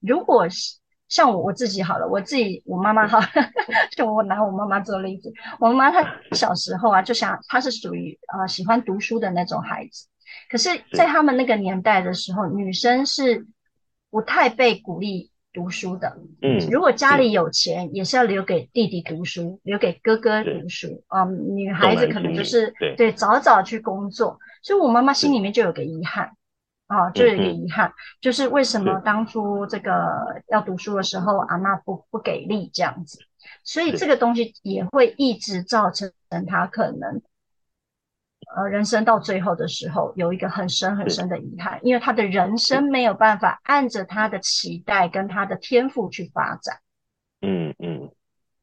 [0.00, 0.78] 如果是。
[1.08, 3.18] 像我我自己好了，我自己我妈妈哈，
[3.96, 10.06] 就我拿我妈妈做例子，我妈妈她小时候啊，就想她是属于呃喜欢读书的那种孩子，
[10.50, 13.46] 可是，在他们那个年代的时候，女生是
[14.10, 16.16] 不太被鼓励读书的。
[16.42, 21.02] 嗯，如果家里有钱，也是要留给弟弟读书，留给哥哥读书。
[21.08, 26.30] 啊，呃，女孩子可能就是对，对早早去工作，所以我妈妈心里面就有个遗憾。
[26.86, 29.92] 啊，就有一个遗憾，嗯、就是为什么当初这个
[30.48, 33.18] 要读书的时候，阿嬷不不给力这样子，
[33.62, 36.10] 所以这个东西也会一直造成
[36.46, 37.20] 他可能，
[38.56, 46.78] 呃，人生到最后的时候有一个很深很深的遗憾，因为他的人生没有办法按着他的期待跟他的天赋去发展。
[47.40, 48.10] 嗯嗯，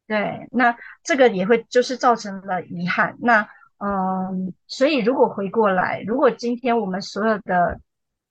[0.06, 3.16] 对，那这个也会就是造成了遗憾。
[3.20, 7.80] 那嗯，所以如果回过来，如果今天我们所有的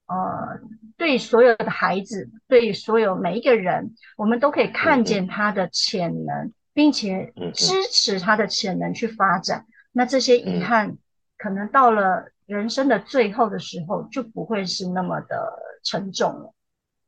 [0.07, 0.59] 呃，
[0.97, 9.65] 对所有的孩子，对所有每一个人，我们都可以看见他的潜能，并且支持他的潜能去发展。
[9.91, 10.97] 那这些遗憾，
[11.45, 15.37] 可能到了人生的最后的时候，就不会是那么的
[15.83, 16.51] 沉重了。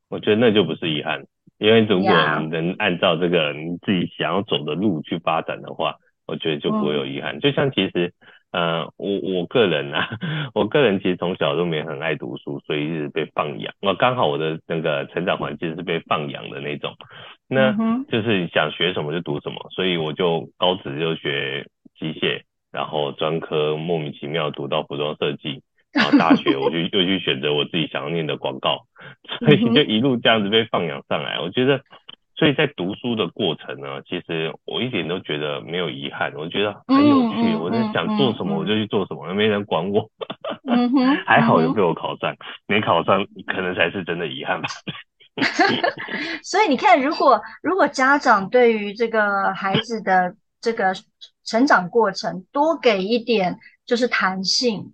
[0.09, 1.25] 我觉得那就不是遗憾，
[1.57, 5.95] 因为如果你能按照这个你自己想要走的路去发展的话，
[6.27, 7.39] 我觉得就不会有遗憾。
[7.39, 8.13] 就像其实。
[8.51, 10.07] 呃，我我个人啊，
[10.55, 13.73] 我个人其实从小都没很爱读书，所以一直被放养。
[13.81, 16.95] 我刚好我的那个成长环境是被放养的那种，
[17.49, 17.75] 那
[18.09, 21.67] 就是想学什么就读什么，所以我就高职就学
[21.99, 25.61] 机械，然后专科莫名其妙读到服装设计，
[25.93, 28.85] 然后大学我就又去选择我自己想要念的广告，
[29.39, 31.39] 所以就一路这样子被放养上来。
[31.39, 31.81] 我觉得。
[32.39, 37.35] 所以在读书的过程呢，其实我一点都觉得没有遗憾，我觉得很有趣。
[37.37, 40.07] 嗯嗯、我在想做什么我就去做什么，嗯、没人管我。
[41.25, 44.67] 还好有被我考上，嗯、没考上可能才是真的遗憾吧。
[46.43, 50.93] 所以你看，如果如果家长对于这个孩子的这个
[51.43, 54.93] 成长过程多给一点就是弹性，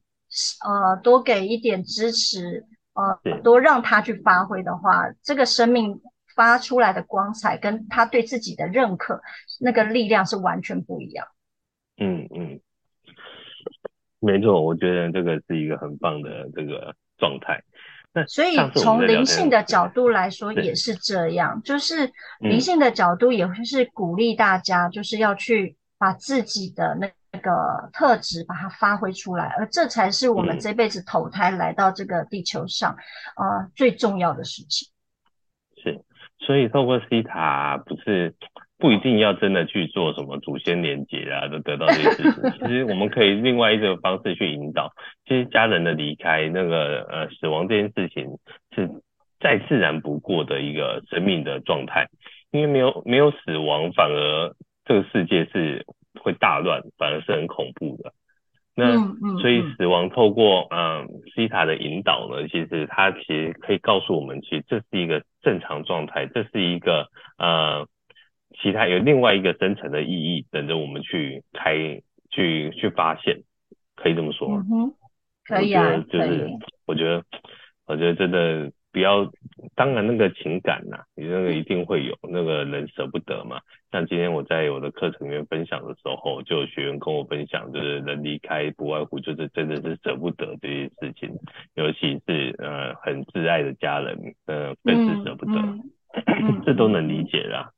[0.65, 6.01] 呃，多给一点支持，呃，多让他去发挥的话，这个生命。
[6.35, 9.21] 发出来的光彩跟他对自己的认可，
[9.59, 11.27] 那个力量是完全不一样。
[11.97, 12.59] 嗯嗯，
[14.19, 17.63] 没错，我觉得这个是一个很棒的这个状态。
[18.13, 27.07] 那 所以从灵性的角度来说也是这样，就是灵性的角度也会是鼓励大家，就是要去把自己的那
[27.39, 32.95] 个特质把它发挥出来，而这才是我们这辈子投胎来到这个地球上，
[33.35, 34.89] 呃，最重要的事情。
[35.81, 35.99] 是
[36.39, 38.35] 所以透过西塔不是
[38.77, 42.51] 不一定要真的去做什么祖先连结啊，都得到这些事情。
[42.67, 44.91] 其实我们可以另外一个方式去引导。
[45.25, 48.25] 其实家人的离开，那个呃死亡这件事情
[48.75, 48.89] 是
[49.39, 52.07] 再自然不过的一个生命的状态。
[52.51, 54.53] 因为没有没有死亡，反而
[54.85, 55.85] 这个世界是
[56.19, 58.13] 会大乱，反而是很恐怖的。
[58.75, 58.95] 那
[59.39, 67.87] 所以死亡透过嗯西塔的引导呢，其实它其实可以告诉我们，其实这是一个正常状态，这是一个呃
[68.61, 73.41] 其他有另外一个深层的意义等着我们去开去去发现，
[73.95, 74.65] 可以这么说吗？
[74.71, 74.93] 嗯，
[75.45, 76.49] 可以啊，就是
[76.85, 77.23] 我觉得
[77.85, 79.29] 我觉得真的不要，
[79.75, 83.59] 当然那个情感呐、啊，你那个一定会有，那个人舍不得嘛。
[83.91, 91.29] 像今天我在我的课程里面分享的时候，就有学员跟我分享，就是人离开不外乎就是真的是舍不得这些事情，
[91.75, 95.91] 尤其是呃很挚爱的家人，呃更是舍不得， 嗯
[96.25, 97.71] 嗯、这都能理解啦。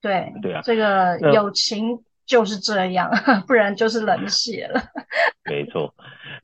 [0.00, 3.10] 对对啊，这个友情就是这样，
[3.46, 4.80] 不然就是冷血了。
[5.48, 5.94] 没错，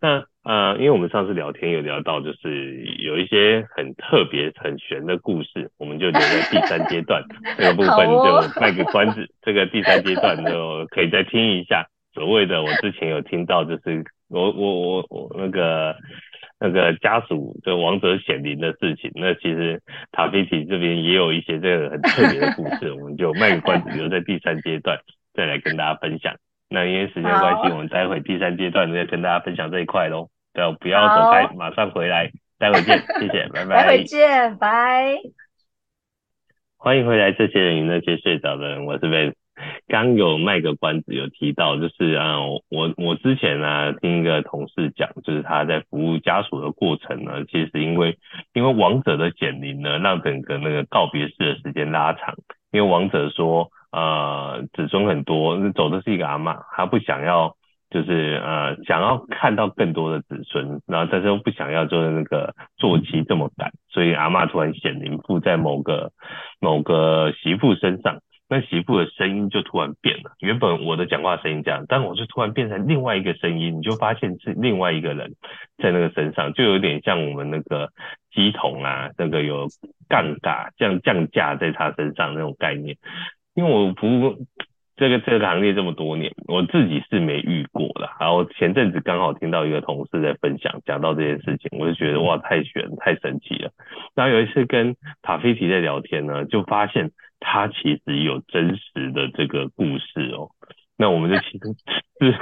[0.01, 7.23] 那呃，因为我们上次聊天有聊到，就是有一些很特别、很玄的故事，我们就留在第三阶段
[7.59, 9.23] 这个部分就卖个关子。
[9.23, 11.87] 哦、这个第三阶段就可以再听一下。
[12.15, 15.95] 所谓的我之前有听到，就是我我我我那个
[16.59, 19.11] 那个家属的王者显灵的事情。
[19.15, 19.83] 那其实
[20.13, 24.99] 塔菲提这边也有一些这个很特别的故事， 我们就卖个关子，留在第三阶段
[25.35, 26.35] 再来跟大家分享。
[26.69, 30.29] 那因为时间关系，我们待会第三阶段再跟大家分享这一块喽。
[30.53, 33.77] 对，不要走开，马上回来，待会见，谢谢，拜拜。
[33.85, 35.17] 待会见，拜。
[36.79, 39.46] 欢迎回来，这些人与那些睡着的人，我是 Vance。
[39.89, 48.19] 刚有卖个关子，有提到就是啊，我我之前呢、啊、听一个同事讲，就是他在服务家属的过程呢，其实因为
[48.53, 52.35] 因为亡者的显灵呢，让整个那个告别式的时间拉长，
[52.73, 53.71] 因为亡者说。
[53.93, 57.57] 呃，子孙很多，走的是一个阿嬷，他不想要，
[57.89, 66.11] 就是呃，想要看到更多的子孙，然后但是又不想要就是那个坐骑这么赶，所以阿嬷突然显灵附在某个
[66.61, 68.19] 某个媳妇身上，
[68.49, 75.33] 那媳妇的声音就突然变了，原本我的讲话声音这样，但我就突然变成另外一个声音，你就发现是另外一个人
[75.79, 77.91] 在那个身上，就有点像我们那个
[78.33, 79.67] 乩童啊，那个有
[80.09, 82.97] 杠杆降降价在他身上那种概念。
[83.55, 84.37] 因为我服务
[84.97, 88.09] 这个这个行业这么多年，我自己是没遇过的。
[88.21, 93.71] 然后前阵子刚好听到一个同事在分享，讲到这件事情，我就觉得哇，太玄太神奇了。
[94.15, 97.11] 然后有一次跟塔菲提在聊天呢，就发现
[97.41, 100.51] 他其实有真实的这个故事哦。
[100.97, 101.77] 那我们就其实
[102.21, 102.33] 是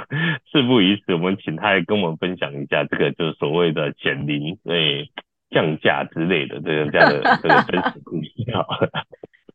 [0.51, 5.11] 事不宜迟，我们请他来跟我们分享一下这个就是所谓的减龄诶
[5.49, 8.89] 降价之类的这个这样的这个真实故事好了。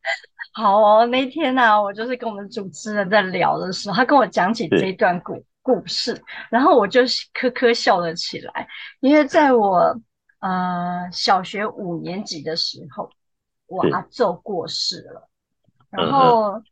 [0.52, 6.20] 好哦，那天呢、啊，我就是跟我们主持人在聊的时候，他跟我讲起这一段故故事，
[6.50, 7.02] 然后我就
[7.34, 8.66] 呵呵笑了起来，
[9.00, 9.94] 因为在我
[10.40, 13.08] 呃小学五年级的时候，
[13.68, 15.29] 我阿祖过世了，
[15.90, 16.62] 然后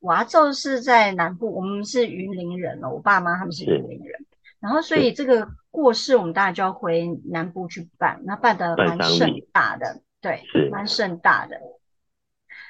[0.00, 4.26] 我阿祖是在南部，我们是云林人哦，我爸妈他们是云林人，
[4.60, 11.56] 然后所以这个过世我们大家就要回南部去办，那办的蛮盛大的，对，蛮盛大的。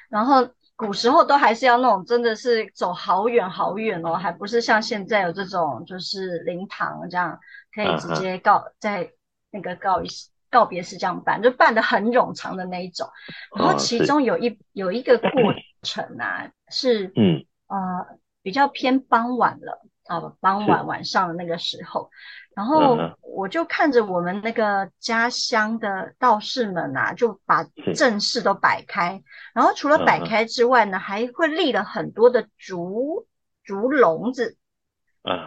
[0.09, 7.39] 然后古时候都还是要那种，真的是走好远好远哦，还不是像现在有这种就是灵堂这样，
[7.73, 8.71] 可以直接告、uh.
[8.79, 9.11] 在
[9.51, 10.07] 那个告一
[10.49, 13.09] 告别式这样办，就办的很冗长的那一种。
[13.57, 14.57] 然后其中有一、uh.
[14.73, 15.29] 有一个过
[15.85, 17.45] 程啊，是嗯。
[17.67, 22.11] 呃比较偏傍晚了啊，傍晚晚上的那个时候。
[22.55, 27.63] 然后我就看着我们那个家乡的道士们啊，就把
[27.95, 29.23] 阵势都摆开，
[29.55, 33.25] 然后除了摆开之外呢，还会立了很多的竹
[33.63, 34.57] 竹笼子，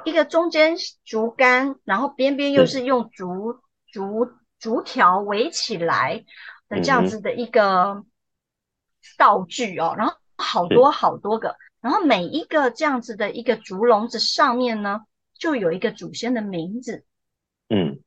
[0.05, 0.75] 一个中间
[1.05, 2.85] 竹竿，然后边边又是。
[2.85, 3.61] 用竹
[3.93, 4.29] 竹
[4.59, 6.25] 竹条围起来
[6.69, 8.05] 的这样子的一个
[9.17, 15.01] 道具哦，然后好多好多个，然后每一个这样子的一个竹笼子上面呢，
[15.37, 17.05] 就有一个祖先的名字，
[17.69, 17.99] 嗯，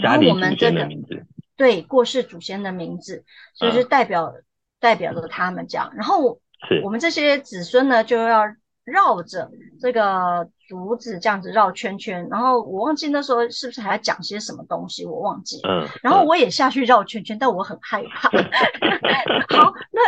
[0.00, 4.32] 家里祖先的名字，对，过世祖先的名字，所以就代表、啊、
[4.78, 5.90] 代表着他们这样。
[5.94, 6.38] 然后
[6.68, 8.44] 是我们这些子孙呢，就要
[8.84, 9.50] 绕着
[9.80, 12.28] 这个竹子这样子绕圈圈。
[12.30, 15.86] 然后我忘记那时候是不是还要讲些什么东西，我忘记了。
[15.86, 18.28] 嗯，然后我也下去绕圈圈，但我很害怕。
[19.48, 20.00] 好，那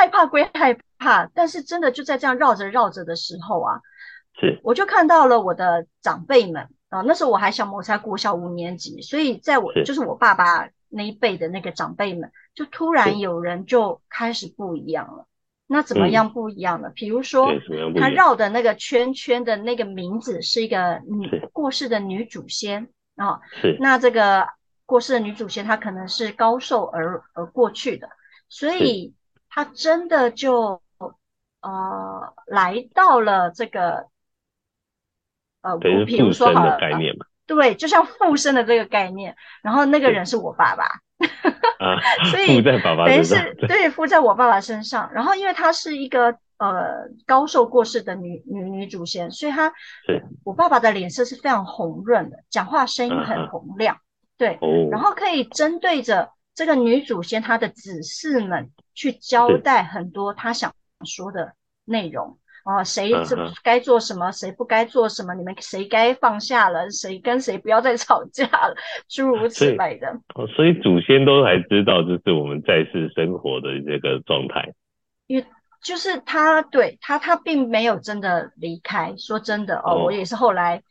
[0.00, 3.80] 害怕归害怕，但是真的就在这样绕着绕着的时候啊。
[4.40, 15.26] 是，我就看到了我的长辈们啊，那时候我还小，我才国小五年级，所以在我是就是我爸爸那一辈的那个长辈们，就突然有人就开始不一样了。
[15.66, 16.88] 那怎么样不一样呢？
[16.88, 17.52] 嗯、比如说，
[18.00, 23.40] 他绕的那个圈圈的那个名字是一个女是过世的女祖先啊。
[23.60, 24.48] 是，那这个
[24.86, 28.08] 过世的女祖先她可能是高寿而而过去的，
[28.48, 29.14] 所以
[29.50, 30.80] 她真的就
[31.60, 34.08] 呃来到了这个。
[35.62, 35.76] 呃，
[36.06, 40.84] 比如说好了，概念嘛，对，就像附身的这个概念，然后那个人是我爸爸，
[41.78, 42.74] 啊，所以等
[43.08, 43.90] 于是对。
[43.90, 49.70] 附在我爸爸身上，然后因为他是一个呃高寿过世的女女女祖先，所以她
[50.06, 50.24] 是。
[50.46, 53.98] 我爸爸的脸色是非常红润的，讲话声音很洪亮，
[54.38, 54.58] 对，
[54.90, 60.74] 然后可以针对着这个女祖先她的子嗣们去交代很多她想
[61.04, 62.38] 说的内容。
[62.62, 65.34] 啊，谁这该做什么，谁不该做什么？
[65.34, 68.76] 你们谁该放下了，谁跟谁不要再吵架了，
[69.08, 70.08] 诸如此类的。
[70.34, 74.74] 哦，所以祖先都还知道，这是我们在世生活的这个状态。
[75.26, 75.46] 因为
[75.82, 79.14] 就是他对他，他并没有真的离开。
[79.16, 80.82] 说真的哦，哦，我也是后来，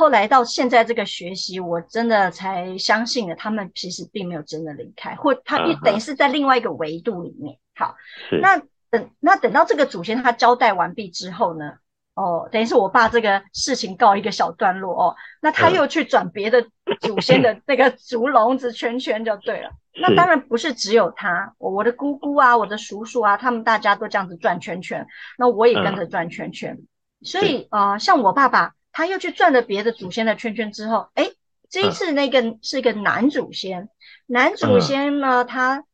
[0.00, 7.58] 后来到现在这个学习，我真的才相信了，他们其实并没有真的离开，或他一等于是在另外一个维度里面。
[7.74, 7.94] 好，
[8.40, 8.62] 那。
[8.92, 11.74] 等那等到这个祖先他交代完毕之后呢，
[12.14, 16.66] 哦，等于是我爸这个事情告一个小段落哦，那他又去转别的
[17.00, 19.70] 祖先的 那个竹笼子圈圈就对了。
[20.02, 25.06] 那当然不是只有他，我的姑姑啊，我的叔叔啊，他们大家都这样子转圈圈，
[25.38, 26.76] 那我也跟着转圈圈。
[27.22, 31.30] 所以呃，像我爸爸他又去转了别的祖先的圈圈之后，哎，
[31.68, 33.88] 这一次那个是一个男祖先，
[34.26, 35.84] 男祖先呢他。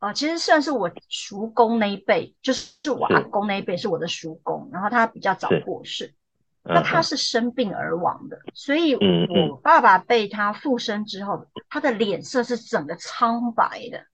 [0.00, 6.12] 啊，其实算是我叔公那一辈，就是我阿公那一辈是我的叔公，然后他比较早过世，
[6.62, 14.04] 那他是生病而亡的，所以我爸爸被他附身之后，他的脸色是整个苍白的，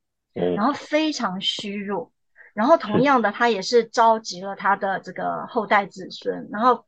[0.55, 2.13] 然后非常虚弱，
[2.55, 6.85] 然后同样的，他也是召集了他的这个后代子孙，然后。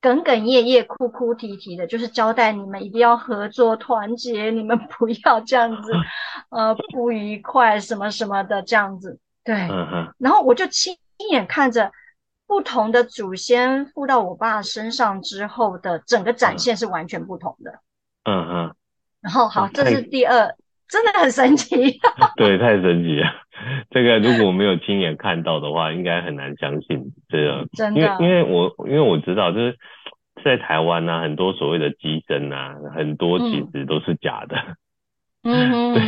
[0.00, 5.92] 哽哽咽咽、哭哭啼啼的，就是交代你们一定要合作团结，你们不要这样子，
[6.50, 9.18] 呃，不愉快什么什么的这样子。
[9.44, 9.54] 对，
[10.18, 10.96] 然后我就亲
[11.30, 11.90] 眼看着
[12.46, 17.80] 不同的祖先附到我爸身上之后的整个展现是完全不同的。
[18.24, 18.74] 嗯嗯。
[19.20, 20.54] 然后好，这是第二，
[20.88, 21.98] 真的很神奇。
[22.36, 23.26] 对，太神奇了。
[23.90, 27.66] 这个如果没有亲眼看到的话，应该很难相信这个。
[27.72, 29.76] 真的，因为因为我因为我知道，就是
[30.44, 34.56] 在台湾呢、啊，很多所谓的机身啊，很多其实都是假的。
[35.44, 36.02] 嗯，对。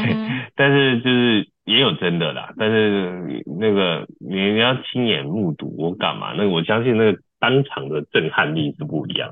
[0.57, 6.32] 但是就是也有真的啦，但是那个你你要亲眼目睹，我干嘛？
[6.36, 9.30] 那我相信那个当场的震撼力是不一样。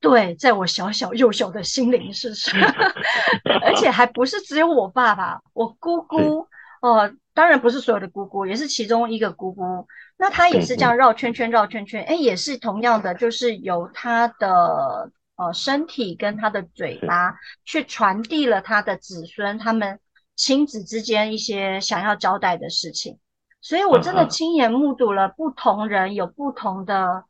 [0.00, 2.50] 对，在我小小幼小的心灵是是，
[3.62, 6.46] 而且还不是只有我爸爸，我姑姑
[6.80, 7.12] 哦。
[7.34, 9.86] 当然不是所有的姑姑，也是其中一个姑姑。
[10.16, 20.00] 那她也是这样绕圈圈绕圈圈，哎，也是同样的，就是由她的呃身体跟她的嘴巴去传递了她的子孙他们
[20.34, 23.18] 亲子之间一些想要交代的事情。
[23.60, 27.24] 所以我真的亲眼目睹了不同人有不同的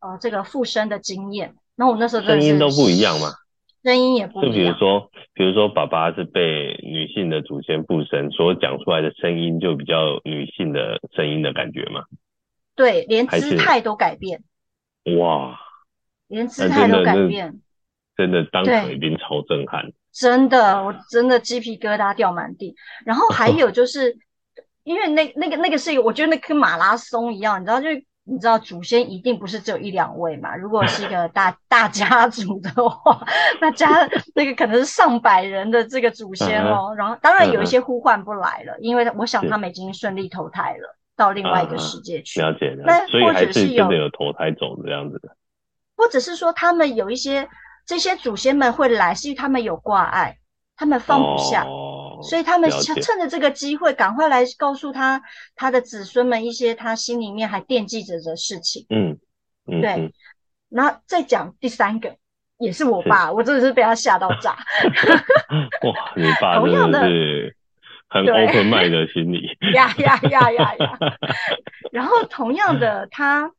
[0.00, 1.54] 呃这个附身的经验。
[1.76, 3.32] 那我那时候声音都不一样吗？
[3.82, 4.52] 声音也不一样。
[4.52, 12.04] 就比如说，比如说，爸爸是被女性的祖先附身，所讲出来的声音就比较女性的声音的感觉嘛？
[12.74, 14.42] 对，连姿态都改变。
[15.18, 15.58] 哇！
[16.28, 17.60] 连姿态都改变，
[18.16, 19.90] 真的当场一定超震撼。
[20.12, 22.74] 真的，我真的鸡皮疙瘩掉满地。
[23.04, 24.18] 然后还有就是，
[24.84, 27.88] 因为那那个那个是一个，我觉得那跟马拉松一样，你知道就。
[28.24, 30.54] 你知道祖先一定不是只有一两位嘛？
[30.54, 33.26] 如果是一个大大家族的话，
[33.60, 36.94] 那家 那个可能是上百人的这个祖先哦。
[36.96, 42.40] 然后当然有一些呼唤不来了，因为我想他们已经顺利投胎了，到另外一个世界去。
[42.40, 42.84] 了解了。
[42.86, 45.34] 那或者是有有投胎走这样子的，
[45.96, 47.48] 或者是说他们有一些
[47.84, 50.36] 这些祖先们会来，是因为他们有挂碍，
[50.80, 51.66] 他们放不下。
[52.22, 55.22] 所以他们趁着这个机会，赶快来告诉他
[55.54, 58.86] 他的子孙们一些他心里面还惦记着的事情。
[58.88, 59.18] 嗯，
[59.66, 60.14] 嗯对。
[60.70, 62.16] 然后再讲第三个，
[62.58, 64.52] 也是我爸，我真的是被他吓到炸。
[65.84, 67.56] 哇，你爸 真的是
[68.08, 69.56] 很 open mind 的心理。
[69.74, 70.98] 呀呀呀呀呀！
[71.92, 73.52] 然后同样的，他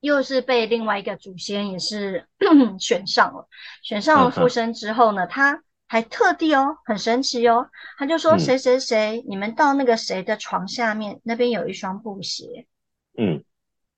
[0.00, 2.26] 又是被另外一个祖先也是
[2.78, 3.48] 选上了，
[3.82, 5.62] 选上了附身之后呢，他。
[5.90, 7.68] 还特地哦，很神奇哦，
[7.98, 12.68] 他就说谁谁谁，嗯、你们到那个谁的床下面，那边有一双布鞋。
[13.18, 13.42] 嗯，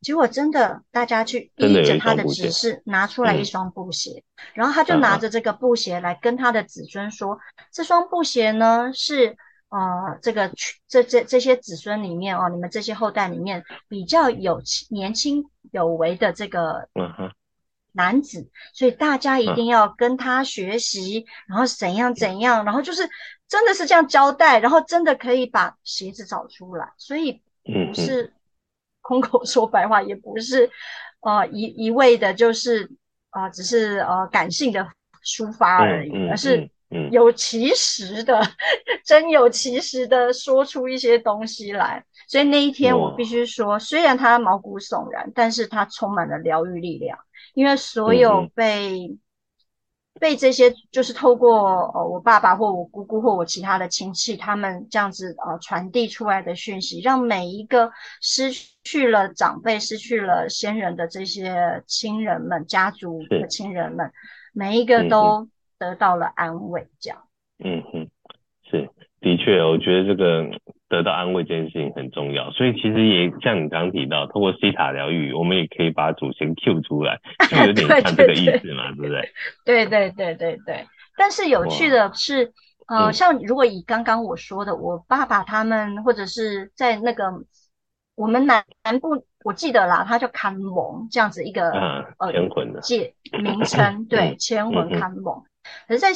[0.01, 7.41] 结果真的，大家去依着他的指示拿出来一双布鞋，嗯、然后他就拿着这个布鞋来跟他的子孙说，嗯、
[7.71, 9.37] 这双布鞋呢是
[9.69, 10.51] 呃这个
[10.89, 16.89] 这这这些子孙里面哦，你们这些后代里面比较有年轻有为的这个。
[17.93, 23.09] 男子，所以大家一定要跟他学习，嗯、然后怎样怎样，然后就是
[23.49, 28.33] 真的是这样交代，然后真的可以把鞋子找出来，所以不是
[29.01, 30.71] 空口说白话，也不是
[31.21, 32.91] 呃一一味的，就是
[33.31, 34.89] 啊、呃，只是呃感性的
[35.25, 36.31] 抒发而已，嗯嗯嗯。
[36.31, 36.71] 而是
[37.11, 38.41] 有其实的，
[39.05, 42.05] 真有其实的说出一些东西来。
[42.29, 47.19] 所以那一天我必须说，虽然他毛骨悚然，但是他充满了疗愈力量。
[47.55, 49.17] 因为所有被
[50.21, 57.91] 被这些就是透过呃我爸爸或我姑姑或我其他的亲戚，他们这样子呃传递出来的讯息，让每一个
[58.21, 58.51] 失
[58.85, 64.13] 去了长辈、失去了先人的这些亲人们、家族的亲人们，
[64.53, 65.49] 每一个都
[65.79, 66.89] 得到了安慰。
[67.01, 67.27] 这样，
[67.59, 68.11] 嗯哼，
[68.71, 68.89] 是
[69.21, 70.51] 的确，我觉得这个。
[70.93, 77.19] 得到安慰这件事情很重要，所以其实也像你刚刚提到，通过西塔疗愈，我们也可以把祖先 Q 出来，
[77.49, 79.31] 就有点 像这个意思嘛，对不对？
[79.65, 80.85] 对对对对对。
[81.17, 82.53] 但是有趣的是，
[82.89, 87.25] 呃，像如果以刚刚我说的，我爸爸他们，或者是在那个
[88.15, 91.71] 我们南南部，我记得啦，他叫看蒙这样子一个
[92.19, 95.43] 呃牵魂的界名称，对，牵魂看蒙。
[95.89, 96.09] 可是，在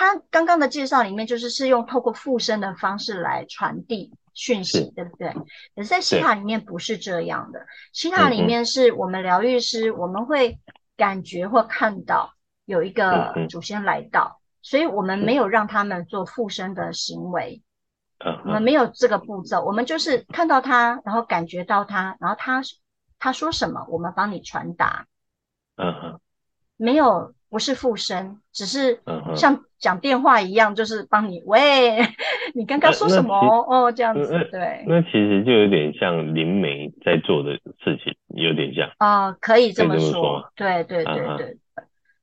[0.00, 5.30] 他刚刚的介绍里面，就是是用透过附身的方式来传递讯息，对不对？
[5.76, 10.58] 可是在西塔里面不是这样的，西塔里面是我们疗愈师，我们会
[10.96, 12.32] 感觉或看到
[12.64, 17.62] 有一个祖先来到，所以我们没有让他们做附身的行为，
[18.46, 22.62] 我们没有这个步骤，我们就是看到他，然后感觉到他，然后他
[23.18, 25.06] 他说什么，我们帮你传达，
[25.76, 26.20] 嗯哼，
[26.78, 27.34] 没有。
[27.50, 29.00] 不是附身，只是
[29.34, 31.44] 像讲电话一样，就是帮你、uh.
[31.46, 31.98] 喂，
[32.54, 34.84] 你刚刚说什么哦，这样子对。
[34.86, 41.56] 那其实就有点像灵媒在做的事情，有点像啊、呃，可以这么说，说对对对对、uh.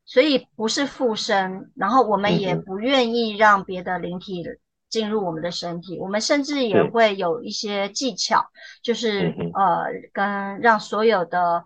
[0.06, 4.46] 所以不是附身，然后我们也不愿意让别的灵体
[4.90, 6.04] 进入我们的身体，uh.
[6.04, 8.46] 我们甚至也会有一些技巧，
[8.82, 9.52] 就是、uh.
[9.54, 11.66] 呃，跟让所有的。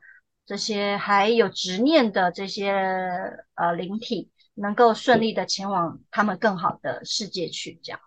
[0.52, 2.74] 这些还有执念的这些
[3.56, 8.02] 呃灵体，能够顺利的前往他们更好的世界去，这样，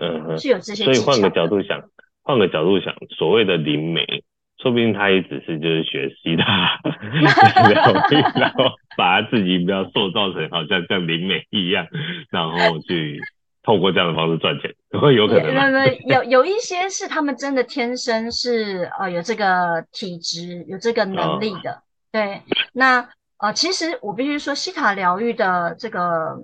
[0.00, 0.84] 嗯，是有这些。
[0.84, 1.82] 所以换个角度想，
[2.22, 4.24] 换个角度想，所谓的灵媒，
[4.56, 6.80] 说不定他也只是就是学习他，
[7.68, 7.92] 然后
[8.40, 11.86] 然后把他自己不要塑造成好像像灵媒一样，
[12.30, 13.20] 然后去。
[13.64, 15.86] 透过这样的方式赚钱，会有可能吗？
[16.06, 21.72] 有有一些是他们真的天生是呃有这个体质，有这个能力的。
[21.72, 21.82] 哦、
[22.12, 22.42] 对，
[22.72, 26.38] 那呃其实我必须说，西塔疗愈的这个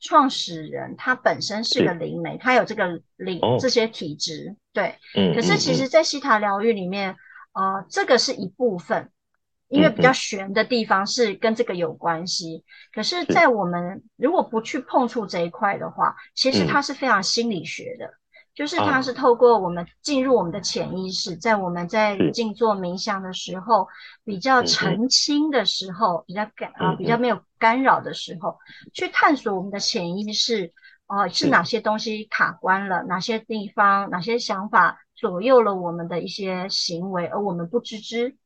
[0.00, 4.54] 创始人，他本身是个灵媒，他有这个灵、哦、这些体质。
[4.74, 5.34] 对，嗯。
[5.34, 7.16] 可是其实，在西塔疗愈里面，
[7.52, 9.08] 啊、呃，这个是一部分。
[9.72, 12.62] 因为比较悬的地方是跟这个有关系，嗯、
[12.92, 18.12] 可是，在我们如果不去碰触这一块的话，其实它是非常心理学的，嗯、
[18.54, 23.88] 就是它是透过我们进入我们的潜意识，在我们在静坐冥想的时候，
[24.24, 28.58] 比较澄清的时候，比较干啊比较没有干扰的时候，
[28.92, 30.74] 去探索我们的潜意识，
[31.06, 38.36] 啊、呃，是哪些东西卡关了，哪些地方，哪些想法左右了我们的一些行为，而我们不知知。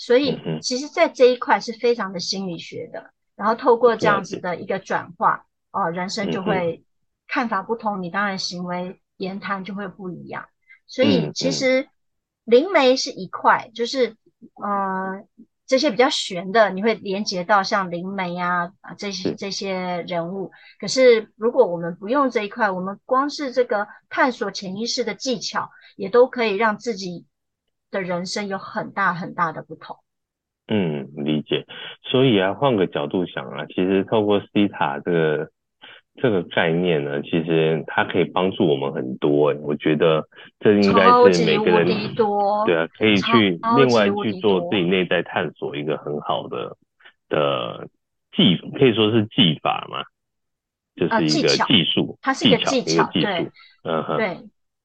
[0.00, 3.12] 所以，其实，在这一块是非常的心理学的。
[3.36, 6.82] 然后，透过这样子的一个转化，哦，人生就会
[7.28, 10.46] 看法不同，你当然行为言谈就会不一样。
[10.86, 11.86] 所以，其实
[12.44, 14.16] 灵媒是一块，就是
[14.54, 15.22] 呃，
[15.66, 20.50] 这些比较玄的，你会连接到像灵媒啊啊这些这些人物。
[20.80, 27.26] 可是，如果我们不用这一块，我们光是这个探索潜意识的技巧，也都可以让自己。
[27.90, 29.96] 的人生有很大很大的不同。
[30.72, 31.66] 嗯，理解。
[32.02, 35.50] 所以啊，换个角度想啊，其实透过西塔这个
[36.14, 39.52] 这个概念呢，其实它可以帮助我们很多。
[39.62, 40.28] 我觉得
[40.60, 46.76] 这应该是每个人对啊，可以去另外去做自己内在探索一个很好的
[47.28, 47.88] 的
[48.30, 50.04] 技，可以说是技法嘛，
[50.94, 53.50] 就是一个技术，它是一个技巧，对，
[53.82, 54.38] 嗯哼，对。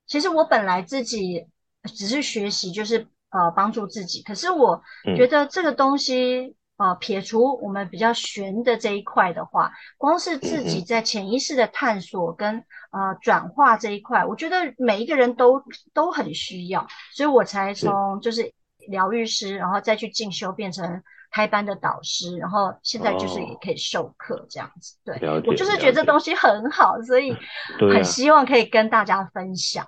[0.07, 1.45] 其实我本来自己。
[1.85, 4.21] 只是学习，就是呃帮助自己。
[4.23, 4.81] 可是我
[5.15, 15.63] 觉得这个东西，嗯、呃撇除我们比较玄的这一块的话，光是自己在潜意识的探索跟呃转化这一块，我觉得每一个人都
[15.93, 18.53] 都很需要，所以我才从就是
[18.89, 24.95] 疗愈师，然后再去进修变成开班的导师，然后现在就是也可以授课这样子。
[25.03, 25.17] 对，
[25.47, 27.35] 我就是觉得这东西很好，所以
[27.79, 29.85] 很希望可以跟大家分享。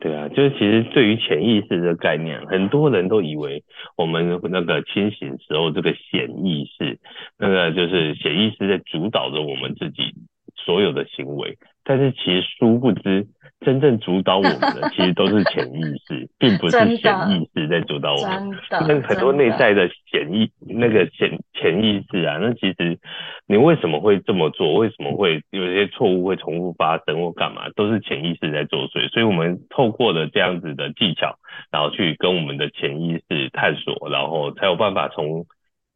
[0.00, 3.64] 对啊，就是其实对于潜意识的概念，很多人都以为
[3.96, 6.98] 我们那个清醒时候这个显意识，
[7.36, 10.14] 那个就是潜意识在主导着我们自己
[10.54, 13.26] 所有的行为，但是其实殊不知。
[13.60, 18.56] 真正主导我们的， 其实都是潜意识，并不是潜意识在主导我们。
[18.70, 22.98] 那很多内在的潜意，那个潜潜意识啊，那其实
[23.46, 24.74] 你为什么会这么做？
[24.74, 27.68] 为什么会有些错误会重复发生或干嘛？
[27.74, 29.08] 都是潜意识在作祟。
[29.10, 31.36] 所以我们透过了这样子的技巧，
[31.72, 35.46] 然后去跟我们的潜意识探索，然后才有办法从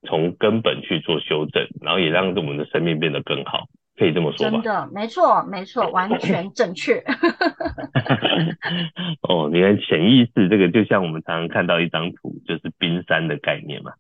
[0.04, 3.66] 从根本去做修正，然后也让我们的生命变得更好，
[4.02, 4.50] 可以这么说吧？
[4.50, 6.98] 真的，没错，没错， 完全正确。
[9.28, 13.92] 哦，你看潜意识这个，就像我们常常看到一张图，就是冰山的概念嘛。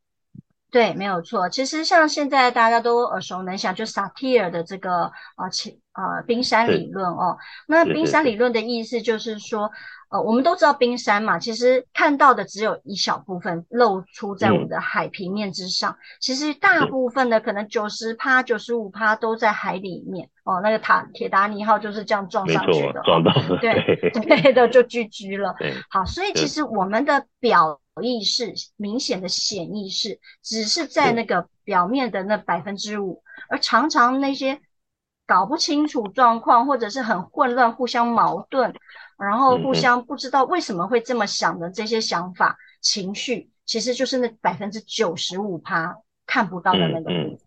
[0.72, 1.48] 对，没有错。
[1.50, 7.36] 其实像现在大家都耳熟能详，就萨提尔的这个呃潜呃冰山理论哦。
[7.68, 9.70] 那冰山理论的意思就是说，
[10.12, 20.60] 呃，我们都知道冰山嘛，其实看到的只有一小部分露出在我们的海平面之上，嗯、其实大部分的可能九十趴、九十五趴都在海里面哦。
[20.62, 23.72] 那个塔铁达尼号就是这样撞上去的，撞到了，对
[24.20, 25.54] 对的就聚居了。
[25.88, 27.80] 好，所以其实我们的表。
[28.00, 34.58] 意识明显的显意识，只是在那个表面的那百分之五，而常常那些
[35.26, 38.74] 搞不清楚状况，或者是很混乱、互相矛盾，
[39.18, 45.96] 然后互相不知道为什么会这么想的这些想法、情绪，其实就是那百分之九十五趴
[46.26, 47.38] 看不到的那个部分。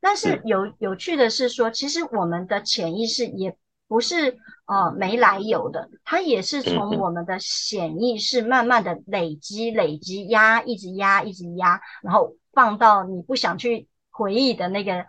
[0.00, 3.56] 但是有有趣的是说，其实我们的潜意识也。
[3.90, 4.36] 不是
[4.66, 15.06] 呃没来由的，它也是从我们的显意识慢慢的累积、累积压，一直压、一直压，然后放到你不想去回忆的那个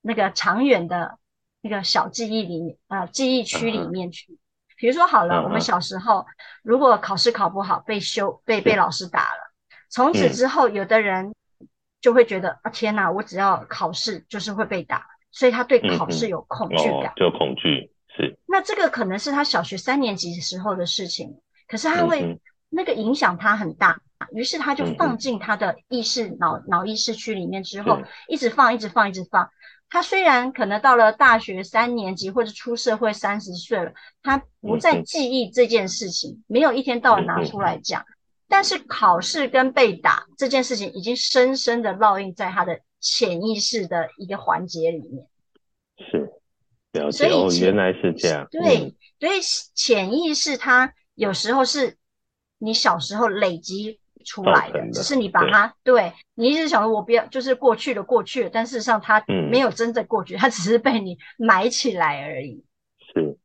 [0.00, 1.20] 那个长远的
[1.62, 4.38] 那个小记忆里面啊、呃，记忆区里面去。
[4.78, 6.26] 比如说好了，我们小时候
[6.62, 9.52] 如果考试考不好，被羞被被老师打了，
[9.88, 11.34] 从此之后，有的人
[12.00, 18.38] 就会觉得啊天哪，我只要考试就是会被打，所以他对考试有恐惧感，就恐惧是。
[18.46, 22.38] 那这个可能是他小学三年级时候的事情，可是他会、嗯、
[22.68, 23.98] 那个影响他很大，
[24.34, 29.48] 于是他就放进他的意识脑脑、嗯、意识区里面之后，一直放，一直放，一直放。
[29.88, 38.14] 他虽然可能到了大学三年级或者出社会三十岁了，他不再记忆这件事情，嗯、没有一天到晚拿出来讲，嗯、
[38.48, 45.26] 但是考试跟被打这件事情已经深深的烙印在他的潜意识的一个环节里面。
[45.98, 46.30] 是。
[47.12, 48.48] 所以、哦、原来是这样。
[48.50, 49.40] 对，嗯、所以
[49.74, 51.98] 潜意识它有时候是
[52.56, 62.62] 你小时候累积出来的，只是你把它，对，对你一直想说我不要，就是过去的过去了，但事实上它没有真正过去，嗯、 它只是被你埋起来而已。
[63.14, 63.38] 是。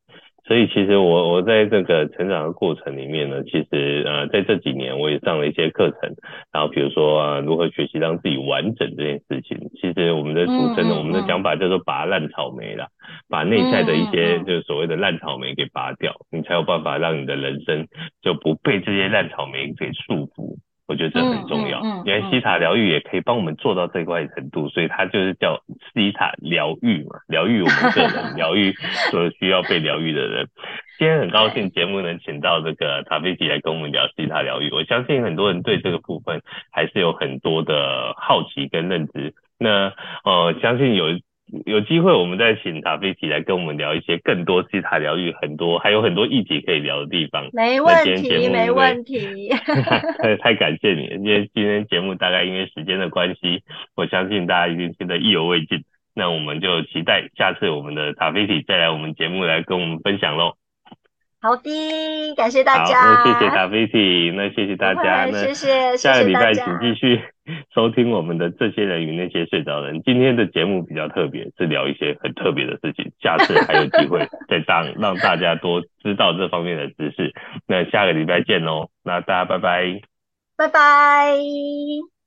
[0.44, 6.14] 所以其实我我在这个成长的过程里面呢，其实呃在这几年我也上了一些课程，
[6.52, 12.88] 然后比如说啊如何学习让自己完整这件事情，其实我们的俗称的、嗯嗯、我们的讲法叫做拔烂草莓啦，
[13.30, 17.88] 把内在的一些就是所谓的烂草莓给拔掉，你才有办法让你的人生
[18.22, 20.58] 就不被这些烂草莓给束缚。
[20.92, 25.64] 我觉得这很重要，因为西塔疗愈也可以帮我们做到这块程度，所以它就是叫
[25.94, 28.74] 西塔疗愈嘛，疗愈我们个人， 疗愈
[29.10, 30.48] 所需要被疗愈的人。
[31.00, 39.34] 今天很高兴节目能请到这个塔菲奇来跟我们聊西塔疗愈，我相信很多人对这个部分还是有很多的好奇跟认知。
[39.58, 39.94] 那
[40.26, 41.06] 呃，相信有。
[41.66, 47.50] 有机会，我们再请塔菲提来跟我们聊一些更多西塔疗愈，很多还有很多议题可以聊的地方。
[47.52, 49.50] 没问题，没问题。
[50.42, 53.64] 太感谢你，因为今天节目大概因为时间的关系，
[53.96, 55.84] 我相信大家一定听得意犹未尽。
[56.14, 60.54] 那我们就期待下次我们的塔菲提再来我们节目来跟我们分享喽。
[61.42, 63.02] 好的，感谢大家。
[63.02, 65.26] 好，那谢谢塔菲提，那谢谢大家。
[65.32, 67.20] 谢谢，下个礼拜请继续
[67.74, 70.02] 收听我们的这些人与那些睡着人。
[70.04, 73.12] 今天的节目比较特别，是聊一些很特别的事情。
[73.22, 77.34] 下次还有机会 再让让大家多知道这方面的知识。
[77.68, 80.02] 那下个礼拜见喽，那大家拜拜。
[80.58, 82.21] 拜拜。